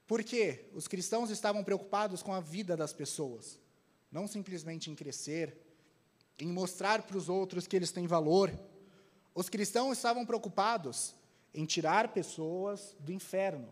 [0.06, 0.66] Por quê?
[0.74, 3.58] Os cristãos estavam preocupados com a vida das pessoas,
[4.12, 5.58] não simplesmente em crescer,
[6.38, 8.52] em mostrar para os outros que eles têm valor.
[9.34, 11.16] Os cristãos estavam preocupados
[11.54, 13.72] em tirar pessoas do inferno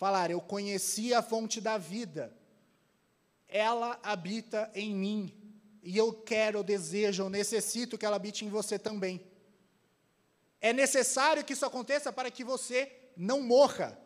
[0.00, 2.34] falar: Eu conheci a fonte da vida,
[3.46, 5.34] ela habita em mim,
[5.82, 9.20] e eu quero, eu desejo, eu necessito que ela habite em você também.
[10.58, 13.98] É necessário que isso aconteça para que você não morra.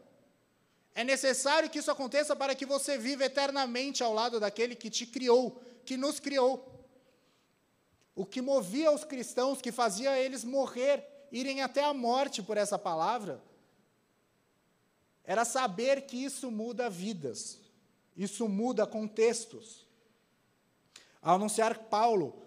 [0.95, 5.07] É necessário que isso aconteça para que você viva eternamente ao lado daquele que te
[5.07, 6.87] criou, que nos criou.
[8.15, 12.79] O que movia os cristãos, que fazia eles morrer, irem até a morte por essa
[12.79, 13.43] palavra,
[15.25, 17.59] era saber que isso muda vidas,
[18.17, 19.87] isso muda contextos.
[21.23, 22.43] Ao anunciar Paulo,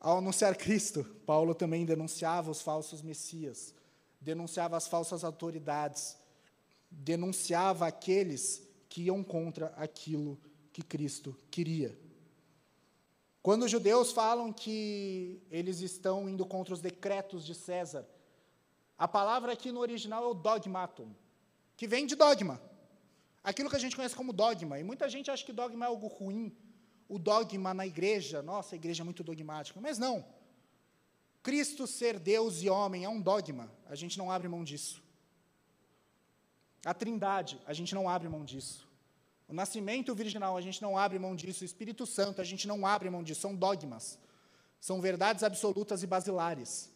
[0.00, 3.72] ao anunciar Cristo, Paulo também denunciava os falsos messias,
[4.20, 6.16] denunciava as falsas autoridades,
[6.90, 10.38] denunciava aqueles que iam contra aquilo
[10.72, 11.96] que Cristo queria.
[13.42, 18.06] Quando os judeus falam que eles estão indo contra os decretos de César,
[18.98, 21.14] a palavra aqui no original é o dogmatum,
[21.80, 22.60] que vem de dogma.
[23.42, 24.78] Aquilo que a gente conhece como dogma.
[24.78, 26.54] E muita gente acha que dogma é algo ruim.
[27.08, 29.80] O dogma na igreja, nossa, a igreja é muito dogmática.
[29.80, 30.22] Mas não.
[31.42, 33.72] Cristo ser Deus e homem é um dogma.
[33.88, 35.02] A gente não abre mão disso.
[36.84, 38.86] A trindade, a gente não abre mão disso.
[39.48, 41.62] O nascimento virginal, a gente não abre mão disso.
[41.62, 43.40] O Espírito Santo, a gente não abre mão disso.
[43.40, 44.18] São dogmas.
[44.78, 46.92] São verdades absolutas e basilares.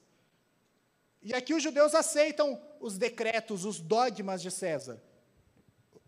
[1.23, 5.03] E aqui os judeus aceitam os decretos, os dogmas de César.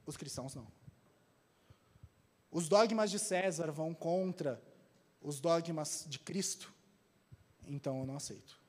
[0.05, 0.71] Os cristãos não.
[2.51, 4.63] Os dogmas de César vão contra
[5.23, 6.71] os dogmas de Cristo.
[7.67, 8.61] Então eu não aceito.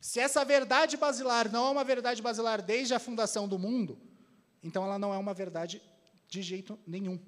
[0.00, 4.00] Se essa verdade basilar não é uma verdade basilar desde a fundação do mundo,
[4.62, 5.82] então ela não é uma verdade
[6.26, 7.20] de jeito nenhum.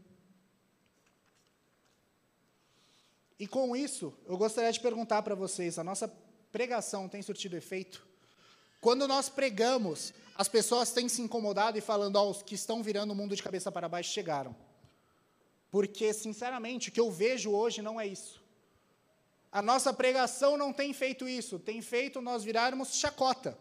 [3.38, 6.08] E com isso, eu gostaria de perguntar para vocês: a nossa
[6.50, 8.13] pregação tem surtido efeito?
[8.84, 12.82] Quando nós pregamos, as pessoas têm se incomodado e falando, ó, oh, os que estão
[12.82, 14.54] virando o mundo de cabeça para baixo chegaram.
[15.70, 18.42] Porque, sinceramente, o que eu vejo hoje não é isso.
[19.50, 23.56] A nossa pregação não tem feito isso, tem feito nós virarmos chacota.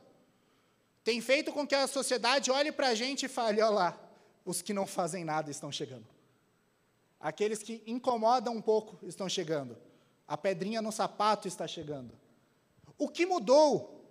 [1.06, 4.00] Tem feito com que a sociedade olhe para a gente e fale: olha lá,
[4.44, 6.06] os que não fazem nada estão chegando.
[7.18, 9.78] Aqueles que incomodam um pouco estão chegando.
[10.28, 12.14] A pedrinha no sapato está chegando.
[12.98, 14.03] O que mudou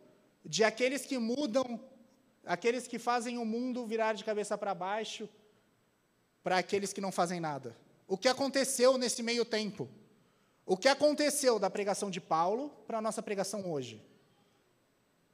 [0.44, 1.80] de aqueles que mudam,
[2.44, 5.28] aqueles que fazem o mundo virar de cabeça para baixo,
[6.42, 7.76] para aqueles que não fazem nada?
[8.08, 9.88] O que aconteceu nesse meio tempo?
[10.66, 14.02] O que aconteceu da pregação de Paulo para a nossa pregação hoje?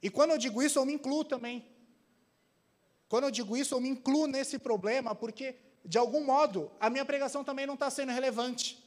[0.01, 1.65] E quando eu digo isso, eu me incluo também.
[3.07, 7.03] Quando eu digo isso, eu me incluo nesse problema, porque, de algum modo, a minha
[7.03, 8.83] pregação também não está sendo relevante.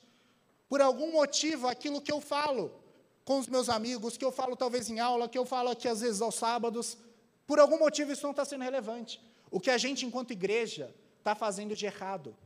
[0.69, 2.82] Por algum motivo, aquilo que eu falo
[3.25, 6.01] com os meus amigos, que eu falo talvez em aula, que eu falo aqui às
[6.01, 6.99] vezes aos sábados,
[7.47, 9.21] por algum motivo isso não está sendo relevante.
[9.51, 12.37] O que a gente, enquanto igreja, está fazendo de errado.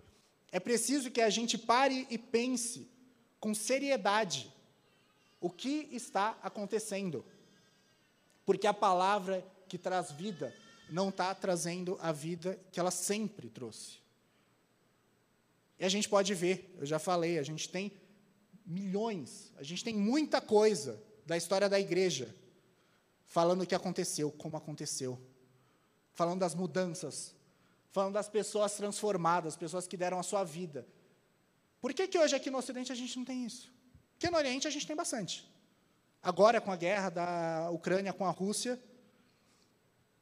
[0.53, 2.89] É preciso que a gente pare e pense
[3.41, 4.53] com seriedade
[5.41, 7.25] o que está acontecendo.
[8.45, 10.55] Porque a palavra que traz vida
[10.91, 13.99] não está trazendo a vida que ela sempre trouxe.
[15.79, 17.93] E a gente pode ver, eu já falei, a gente tem
[18.67, 22.35] milhões, a gente tem muita coisa da história da igreja
[23.27, 25.19] falando o que aconteceu, como aconteceu,
[26.13, 27.35] falando das mudanças,
[27.91, 30.87] falando das pessoas transformadas, pessoas que deram a sua vida.
[31.81, 33.73] Por que, que hoje aqui no Ocidente a gente não tem isso?
[34.13, 35.49] Porque no Oriente a gente tem bastante.
[36.23, 38.81] Agora, com a guerra da Ucrânia com a Rússia,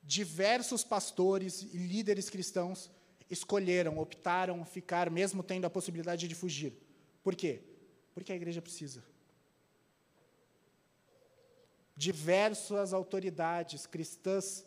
[0.03, 2.91] diversos pastores e líderes cristãos
[3.31, 6.75] escolheram, optaram ficar, mesmo tendo a possibilidade de fugir.
[7.23, 7.63] Por quê?
[8.15, 9.05] Porque a igreja precisa.
[11.97, 14.67] Diversas autoridades cristãs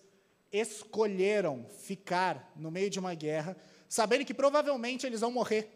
[0.51, 5.73] escolheram ficar no meio de uma guerra, sabendo que provavelmente eles vão morrer.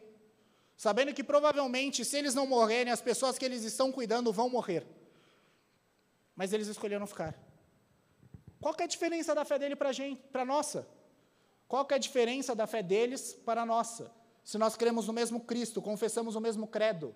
[0.78, 4.86] Sabendo que provavelmente, se eles não morrerem, as pessoas que eles estão cuidando vão morrer.
[6.36, 7.38] Mas eles escolheram ficar.
[8.60, 10.88] Qual é a diferença da fé dele para a gente, para nossa?
[11.68, 14.12] Qual é a diferença da fé deles para a nossa?
[14.44, 17.16] Se nós cremos no mesmo Cristo, confessamos o mesmo credo,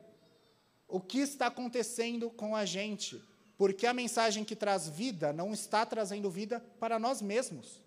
[0.88, 3.22] o que está acontecendo com a gente?
[3.58, 7.82] Porque a mensagem que traz vida não está trazendo vida para nós mesmos.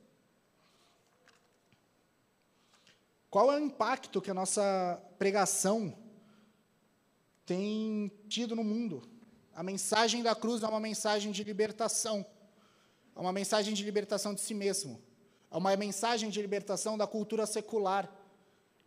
[3.31, 5.95] Qual é o impacto que a nossa pregação
[7.45, 9.07] tem tido no mundo?
[9.55, 12.25] A mensagem da cruz é uma mensagem de libertação,
[13.15, 15.03] é uma mensagem de libertação de si mesmo,
[15.51, 18.11] é uma mensagem de libertação da cultura secular,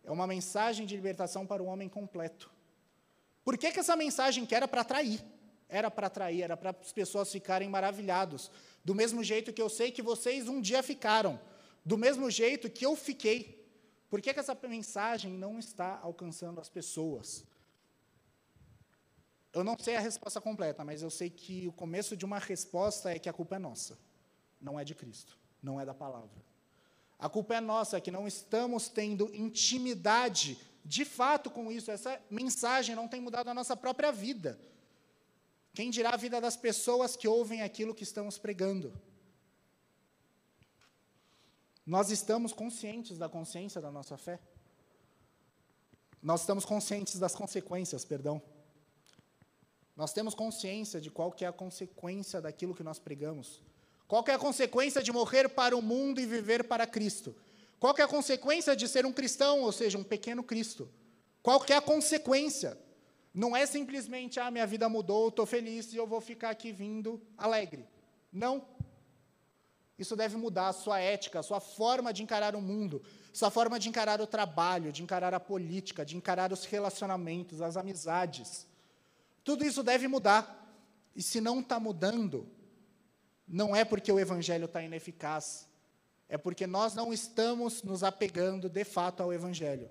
[0.02, 2.51] é uma mensagem de libertação para o homem completo.
[3.44, 5.24] Por que, que essa mensagem que era para atrair?
[5.68, 8.50] Era para atrair, era para as pessoas ficarem maravilhados.
[8.84, 11.40] Do mesmo jeito que eu sei que vocês um dia ficaram.
[11.84, 13.62] Do mesmo jeito que eu fiquei.
[14.08, 17.44] Por que, que essa mensagem não está alcançando as pessoas?
[19.52, 23.10] Eu não sei a resposta completa, mas eu sei que o começo de uma resposta
[23.10, 23.98] é que a culpa é nossa,
[24.60, 26.42] não é de Cristo, não é da palavra.
[27.18, 31.90] A culpa é nossa, que não estamos tendo intimidade de fato com isso.
[31.90, 34.58] Essa mensagem não tem mudado a nossa própria vida.
[35.74, 38.92] Quem dirá a vida das pessoas que ouvem aquilo que estamos pregando?
[41.86, 44.38] Nós estamos conscientes da consciência da nossa fé?
[46.22, 48.40] Nós estamos conscientes das consequências, perdão.
[49.96, 53.60] Nós temos consciência de qual que é a consequência daquilo que nós pregamos.
[54.06, 57.34] Qual que é a consequência de morrer para o mundo e viver para Cristo?
[57.82, 60.88] Qual é a consequência de ser um cristão, ou seja, um pequeno Cristo?
[61.42, 62.78] Qual é a consequência?
[63.34, 67.20] Não é simplesmente, ah, minha vida mudou, estou feliz e eu vou ficar aqui vindo
[67.36, 67.84] alegre.
[68.32, 68.64] Não.
[69.98, 73.02] Isso deve mudar a sua ética, a sua forma de encarar o mundo,
[73.32, 77.76] sua forma de encarar o trabalho, de encarar a política, de encarar os relacionamentos, as
[77.76, 78.64] amizades.
[79.42, 80.72] Tudo isso deve mudar.
[81.16, 82.48] E se não está mudando,
[83.44, 85.66] não é porque o evangelho está ineficaz,
[86.32, 89.90] é porque nós não estamos nos apegando de fato ao Evangelho.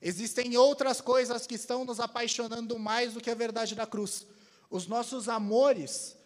[0.00, 4.24] Existem outras coisas que estão nos apaixonando mais do que a verdade da cruz.
[4.70, 6.16] Os nossos amores,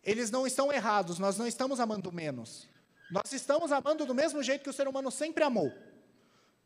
[0.00, 2.68] eles não estão errados, nós não estamos amando menos.
[3.10, 5.72] Nós estamos amando do mesmo jeito que o ser humano sempre amou.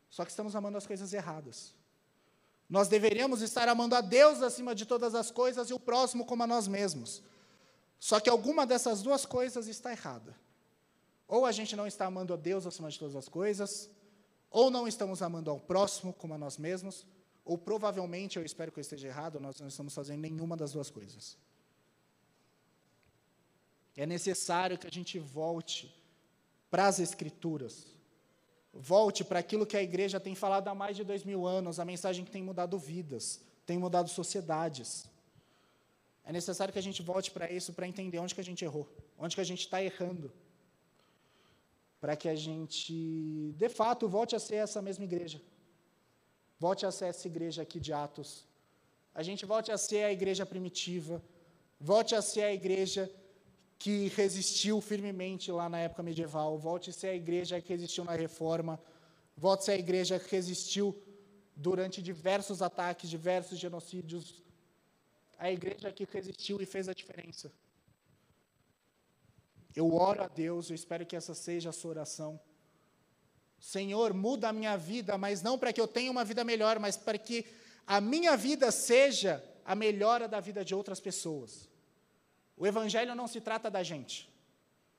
[0.07, 1.73] Só que estamos amando as coisas erradas.
[2.69, 6.43] Nós deveríamos estar amando a Deus acima de todas as coisas e o próximo como
[6.43, 7.23] a nós mesmos.
[7.97, 10.37] Só que alguma dessas duas coisas está errada.
[11.29, 13.87] Ou a gente não está amando a Deus acima de todas as coisas,
[14.49, 17.05] ou não estamos amando ao próximo como a nós mesmos,
[17.45, 20.89] ou provavelmente, eu espero que eu esteja errado, nós não estamos fazendo nenhuma das duas
[20.89, 21.37] coisas.
[23.95, 25.95] É necessário que a gente volte
[26.71, 27.85] para as Escrituras,
[28.73, 31.85] volte para aquilo que a igreja tem falado há mais de dois mil anos, a
[31.85, 35.07] mensagem que tem mudado vidas, tem mudado sociedades.
[36.23, 38.89] É necessário que a gente volte para isso para entender onde que a gente errou,
[39.15, 40.33] onde que a gente está errando
[41.99, 45.41] para que a gente, de fato, volte a ser essa mesma igreja.
[46.59, 48.45] Volte a ser essa igreja aqui de Atos.
[49.13, 51.21] A gente volte a ser a igreja primitiva.
[51.79, 53.11] Volte a ser a igreja
[53.77, 56.57] que resistiu firmemente lá na época medieval.
[56.57, 58.79] Volte a ser a igreja que resistiu na reforma.
[59.35, 60.95] Volte a ser a igreja que resistiu
[61.55, 64.43] durante diversos ataques, diversos genocídios.
[65.37, 67.51] A igreja que resistiu e fez a diferença.
[69.75, 72.39] Eu oro a Deus, eu espero que essa seja a sua oração.
[73.59, 76.95] Senhor, muda a minha vida, mas não para que eu tenha uma vida melhor, mas
[76.97, 77.45] para que
[77.85, 81.69] a minha vida seja a melhora da vida de outras pessoas.
[82.55, 84.29] O Evangelho não se trata da gente,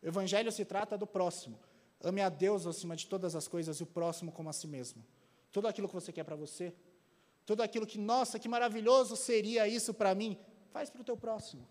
[0.02, 1.58] o Evangelho se trata do próximo.
[2.02, 5.04] Ame a Deus acima de todas as coisas e o próximo como a si mesmo.
[5.52, 6.72] Tudo aquilo que você quer para você,
[7.44, 10.38] tudo aquilo que, nossa, que maravilhoso seria isso para mim,
[10.70, 11.66] faz para o teu próximo.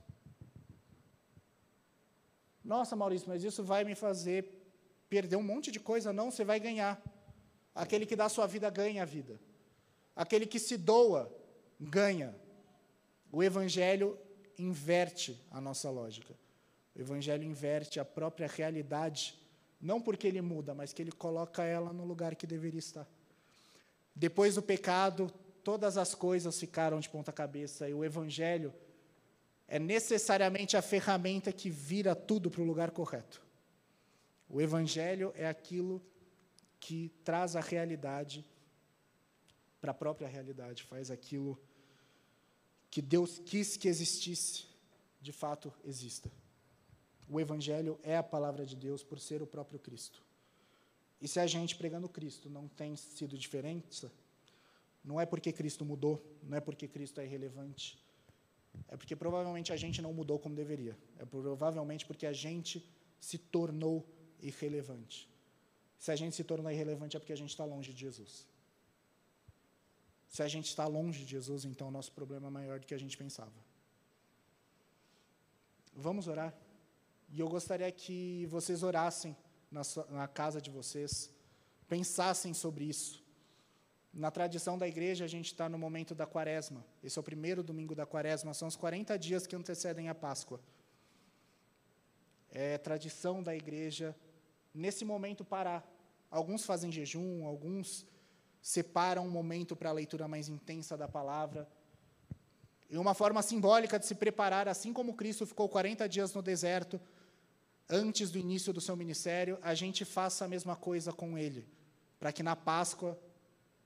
[2.63, 4.59] Nossa, Maurício, mas isso vai me fazer
[5.09, 6.13] perder um monte de coisa.
[6.13, 7.01] Não, você vai ganhar.
[7.73, 9.39] Aquele que dá a sua vida ganha a vida.
[10.15, 11.33] Aquele que se doa,
[11.79, 12.35] ganha.
[13.31, 14.17] O Evangelho
[14.57, 16.35] inverte a nossa lógica.
[16.95, 19.39] O Evangelho inverte a própria realidade,
[19.79, 23.07] não porque ele muda, mas que ele coloca ela no lugar que deveria estar.
[24.13, 25.31] Depois do pecado,
[25.63, 28.73] todas as coisas ficaram de ponta cabeça e o Evangelho
[29.69, 33.41] é necessariamente a ferramenta que vira tudo para o lugar correto.
[34.49, 36.01] O Evangelho é aquilo
[36.79, 38.43] que traz a realidade
[39.79, 41.57] para a própria realidade, faz aquilo
[42.89, 44.65] que Deus quis que existisse,
[45.21, 46.31] de fato exista.
[47.29, 50.23] O Evangelho é a palavra de Deus por ser o próprio Cristo.
[51.21, 54.11] E se a gente pregando Cristo não tem sido diferença,
[55.03, 57.99] não é porque Cristo mudou, não é porque Cristo é irrelevante,
[58.87, 60.97] é porque provavelmente a gente não mudou como deveria.
[61.17, 62.83] É provavelmente porque a gente
[63.19, 64.07] se tornou
[64.41, 65.29] irrelevante.
[65.97, 68.47] Se a gente se tornou irrelevante é porque a gente está longe de Jesus.
[70.27, 72.93] Se a gente está longe de Jesus, então o nosso problema é maior do que
[72.93, 73.53] a gente pensava.
[75.93, 76.55] Vamos orar?
[77.29, 79.35] E eu gostaria que vocês orassem
[79.71, 81.31] na, sua, na casa de vocês,
[81.87, 83.23] pensassem sobre isso.
[84.19, 86.85] Na tradição da igreja, a gente está no momento da quaresma.
[87.01, 90.59] Esse é o primeiro domingo da quaresma, são os 40 dias que antecedem a Páscoa.
[92.51, 94.13] É tradição da igreja,
[94.73, 95.89] nesse momento, parar.
[96.29, 98.05] Alguns fazem jejum, alguns
[98.61, 101.65] separa um momento para a leitura mais intensa da palavra.
[102.89, 106.99] E uma forma simbólica de se preparar, assim como Cristo ficou 40 dias no deserto,
[107.89, 111.65] antes do início do seu ministério, a gente faça a mesma coisa com ele,
[112.19, 113.17] para que na Páscoa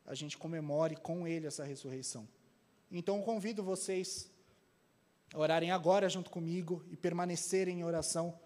[0.05, 2.27] a gente comemore com ele essa ressurreição.
[2.91, 4.29] Então, convido vocês
[5.33, 8.37] a orarem agora junto comigo e permanecerem em oração,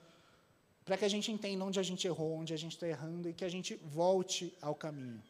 [0.85, 3.33] para que a gente entenda onde a gente errou, onde a gente está errando e
[3.33, 5.21] que a gente volte ao caminho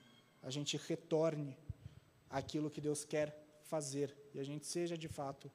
[0.48, 1.58] a gente retorne
[2.30, 5.52] aquilo que Deus quer fazer e a gente seja de fato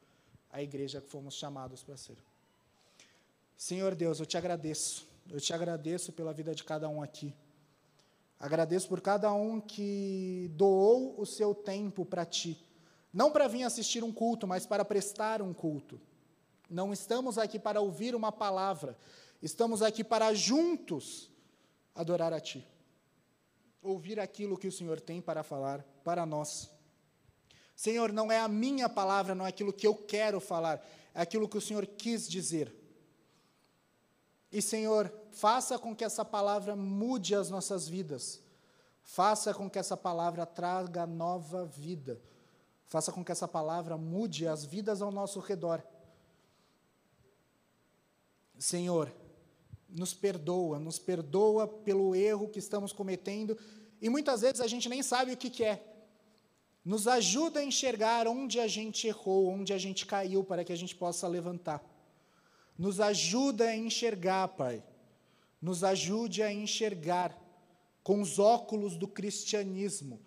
[0.51, 2.19] a igreja que fomos chamados para ser.
[3.57, 5.07] Senhor Deus, eu te agradeço.
[5.31, 7.33] Eu te agradeço pela vida de cada um aqui.
[8.43, 12.63] Agradeço por cada um que doou o seu tempo para ti.
[13.11, 15.99] Não para vir assistir um culto, mas para prestar um culto.
[16.69, 18.99] Não estamos aqui para ouvir uma palavra.
[19.41, 21.31] Estamos aqui para juntos
[21.95, 22.67] adorar a ti
[23.83, 26.71] ouvir aquilo que o Senhor tem para falar para nós.
[27.75, 31.49] Senhor, não é a minha palavra, não é aquilo que eu quero falar, é aquilo
[31.49, 32.73] que o Senhor quis dizer.
[34.53, 38.41] E, Senhor, faça com que essa palavra mude as nossas vidas.
[39.03, 42.21] Faça com que essa palavra traga nova vida.
[42.87, 45.83] Faça com que essa palavra mude as vidas ao nosso redor.
[48.59, 49.13] Senhor,
[49.89, 53.59] nos perdoa, nos perdoa pelo erro que estamos cometendo
[54.01, 55.83] e muitas vezes a gente nem sabe o que, que é.
[56.85, 60.77] Nos ajuda a enxergar onde a gente errou, onde a gente caiu, para que a
[60.77, 61.81] gente possa levantar.
[62.83, 64.83] Nos ajuda a enxergar, Pai.
[65.61, 67.31] Nos ajude a enxergar
[68.03, 70.21] com os óculos do cristianismo,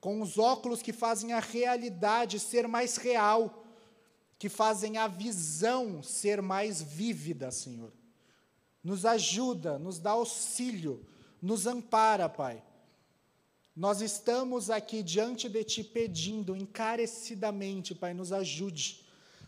[0.00, 3.64] com os óculos que fazem a realidade ser mais real,
[4.38, 7.92] que fazem a visão ser mais vívida, Senhor
[8.86, 11.04] nos ajuda, nos dá auxílio,
[11.42, 12.62] nos ampara, Pai.
[13.74, 19.04] Nós estamos aqui diante de Ti pedindo encarecidamente, Pai, nos ajude.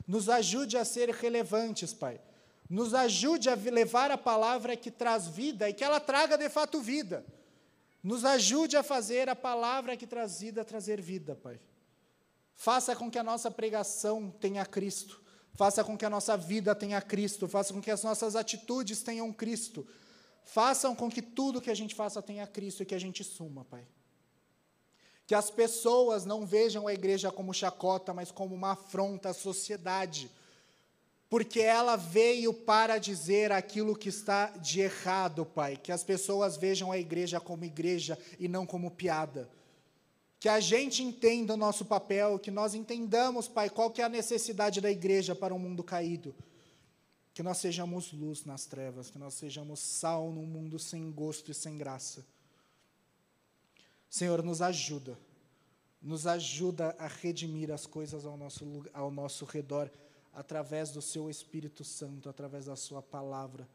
[0.08, 2.20] Nos ajude a ser relevantes, Pai.
[2.68, 6.80] Nos ajude a levar a palavra que traz vida e que ela traga de fato
[6.80, 7.24] vida.
[8.02, 11.58] Nos ajude a fazer a palavra que traz vida trazer vida, Pai.
[12.54, 15.22] Faça com que a nossa pregação tenha Cristo.
[15.54, 19.32] Faça com que a nossa vida tenha Cristo, faça com que as nossas atitudes tenham
[19.32, 19.86] Cristo.
[20.44, 23.64] Façam com que tudo que a gente faça tenha Cristo e que a gente suma,
[23.64, 23.86] Pai.
[25.26, 30.30] Que as pessoas não vejam a igreja como chacota, mas como uma afronta à sociedade.
[31.28, 35.76] Porque ela veio para dizer aquilo que está de errado, Pai.
[35.76, 39.48] Que as pessoas vejam a igreja como igreja e não como piada.
[40.40, 44.08] Que a gente entenda o nosso papel, que nós entendamos, Pai, qual que é a
[44.08, 46.34] necessidade da igreja para um mundo caído.
[47.34, 51.54] Que nós sejamos luz nas trevas, que nós sejamos sal num mundo sem gosto e
[51.54, 52.24] sem graça.
[54.08, 55.18] Senhor, nos ajuda,
[56.00, 58.64] nos ajuda a redimir as coisas ao nosso,
[58.94, 59.90] ao nosso redor,
[60.38, 63.68] através do Seu Espírito Santo, através da Sua palavra,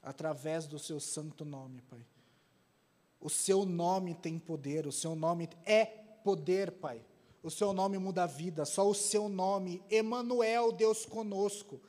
[0.00, 2.06] através do Seu santo nome, Pai.
[3.20, 5.84] O seu nome tem poder, o seu nome é
[6.22, 7.04] poder, Pai.
[7.42, 11.80] O seu nome muda a vida, só o seu nome, Emanuel, Deus conosco.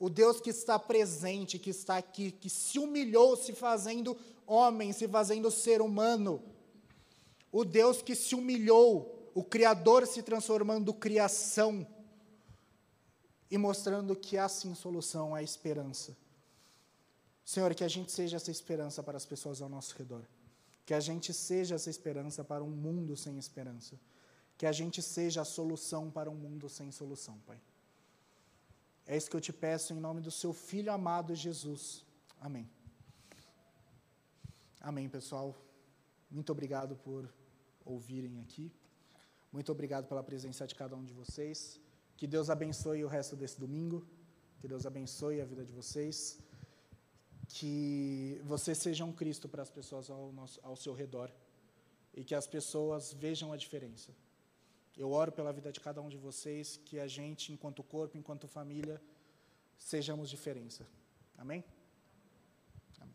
[0.00, 4.16] O Deus que está presente, que está aqui, que se humilhou se fazendo
[4.46, 6.42] homem, se fazendo ser humano.
[7.52, 11.86] O Deus que se humilhou, o Criador se transformando criação.
[13.50, 16.16] E mostrando que há sim solução, há esperança.
[17.44, 20.22] Senhor, que a gente seja essa esperança para as pessoas ao nosso redor.
[20.84, 23.98] Que a gente seja essa esperança para um mundo sem esperança.
[24.58, 27.60] Que a gente seja a solução para um mundo sem solução, Pai.
[29.06, 32.04] É isso que eu te peço em nome do seu Filho amado Jesus.
[32.38, 32.68] Amém.
[34.80, 35.56] Amém, pessoal.
[36.30, 37.32] Muito obrigado por
[37.84, 38.70] ouvirem aqui.
[39.50, 41.80] Muito obrigado pela presença de cada um de vocês.
[42.18, 43.98] Que Deus abençoe o resto desse domingo.
[44.60, 46.16] Que Deus abençoe a vida de vocês.
[47.46, 51.30] Que você seja um Cristo para as pessoas ao, nosso, ao seu redor.
[52.12, 54.10] E que as pessoas vejam a diferença.
[54.96, 58.48] Eu oro pela vida de cada um de vocês, que a gente, enquanto corpo, enquanto
[58.48, 59.00] família,
[59.78, 60.84] sejamos diferença.
[61.36, 61.62] Amém?
[63.00, 63.14] Amém.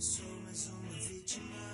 [0.00, 1.71] Sou mais uma vítima.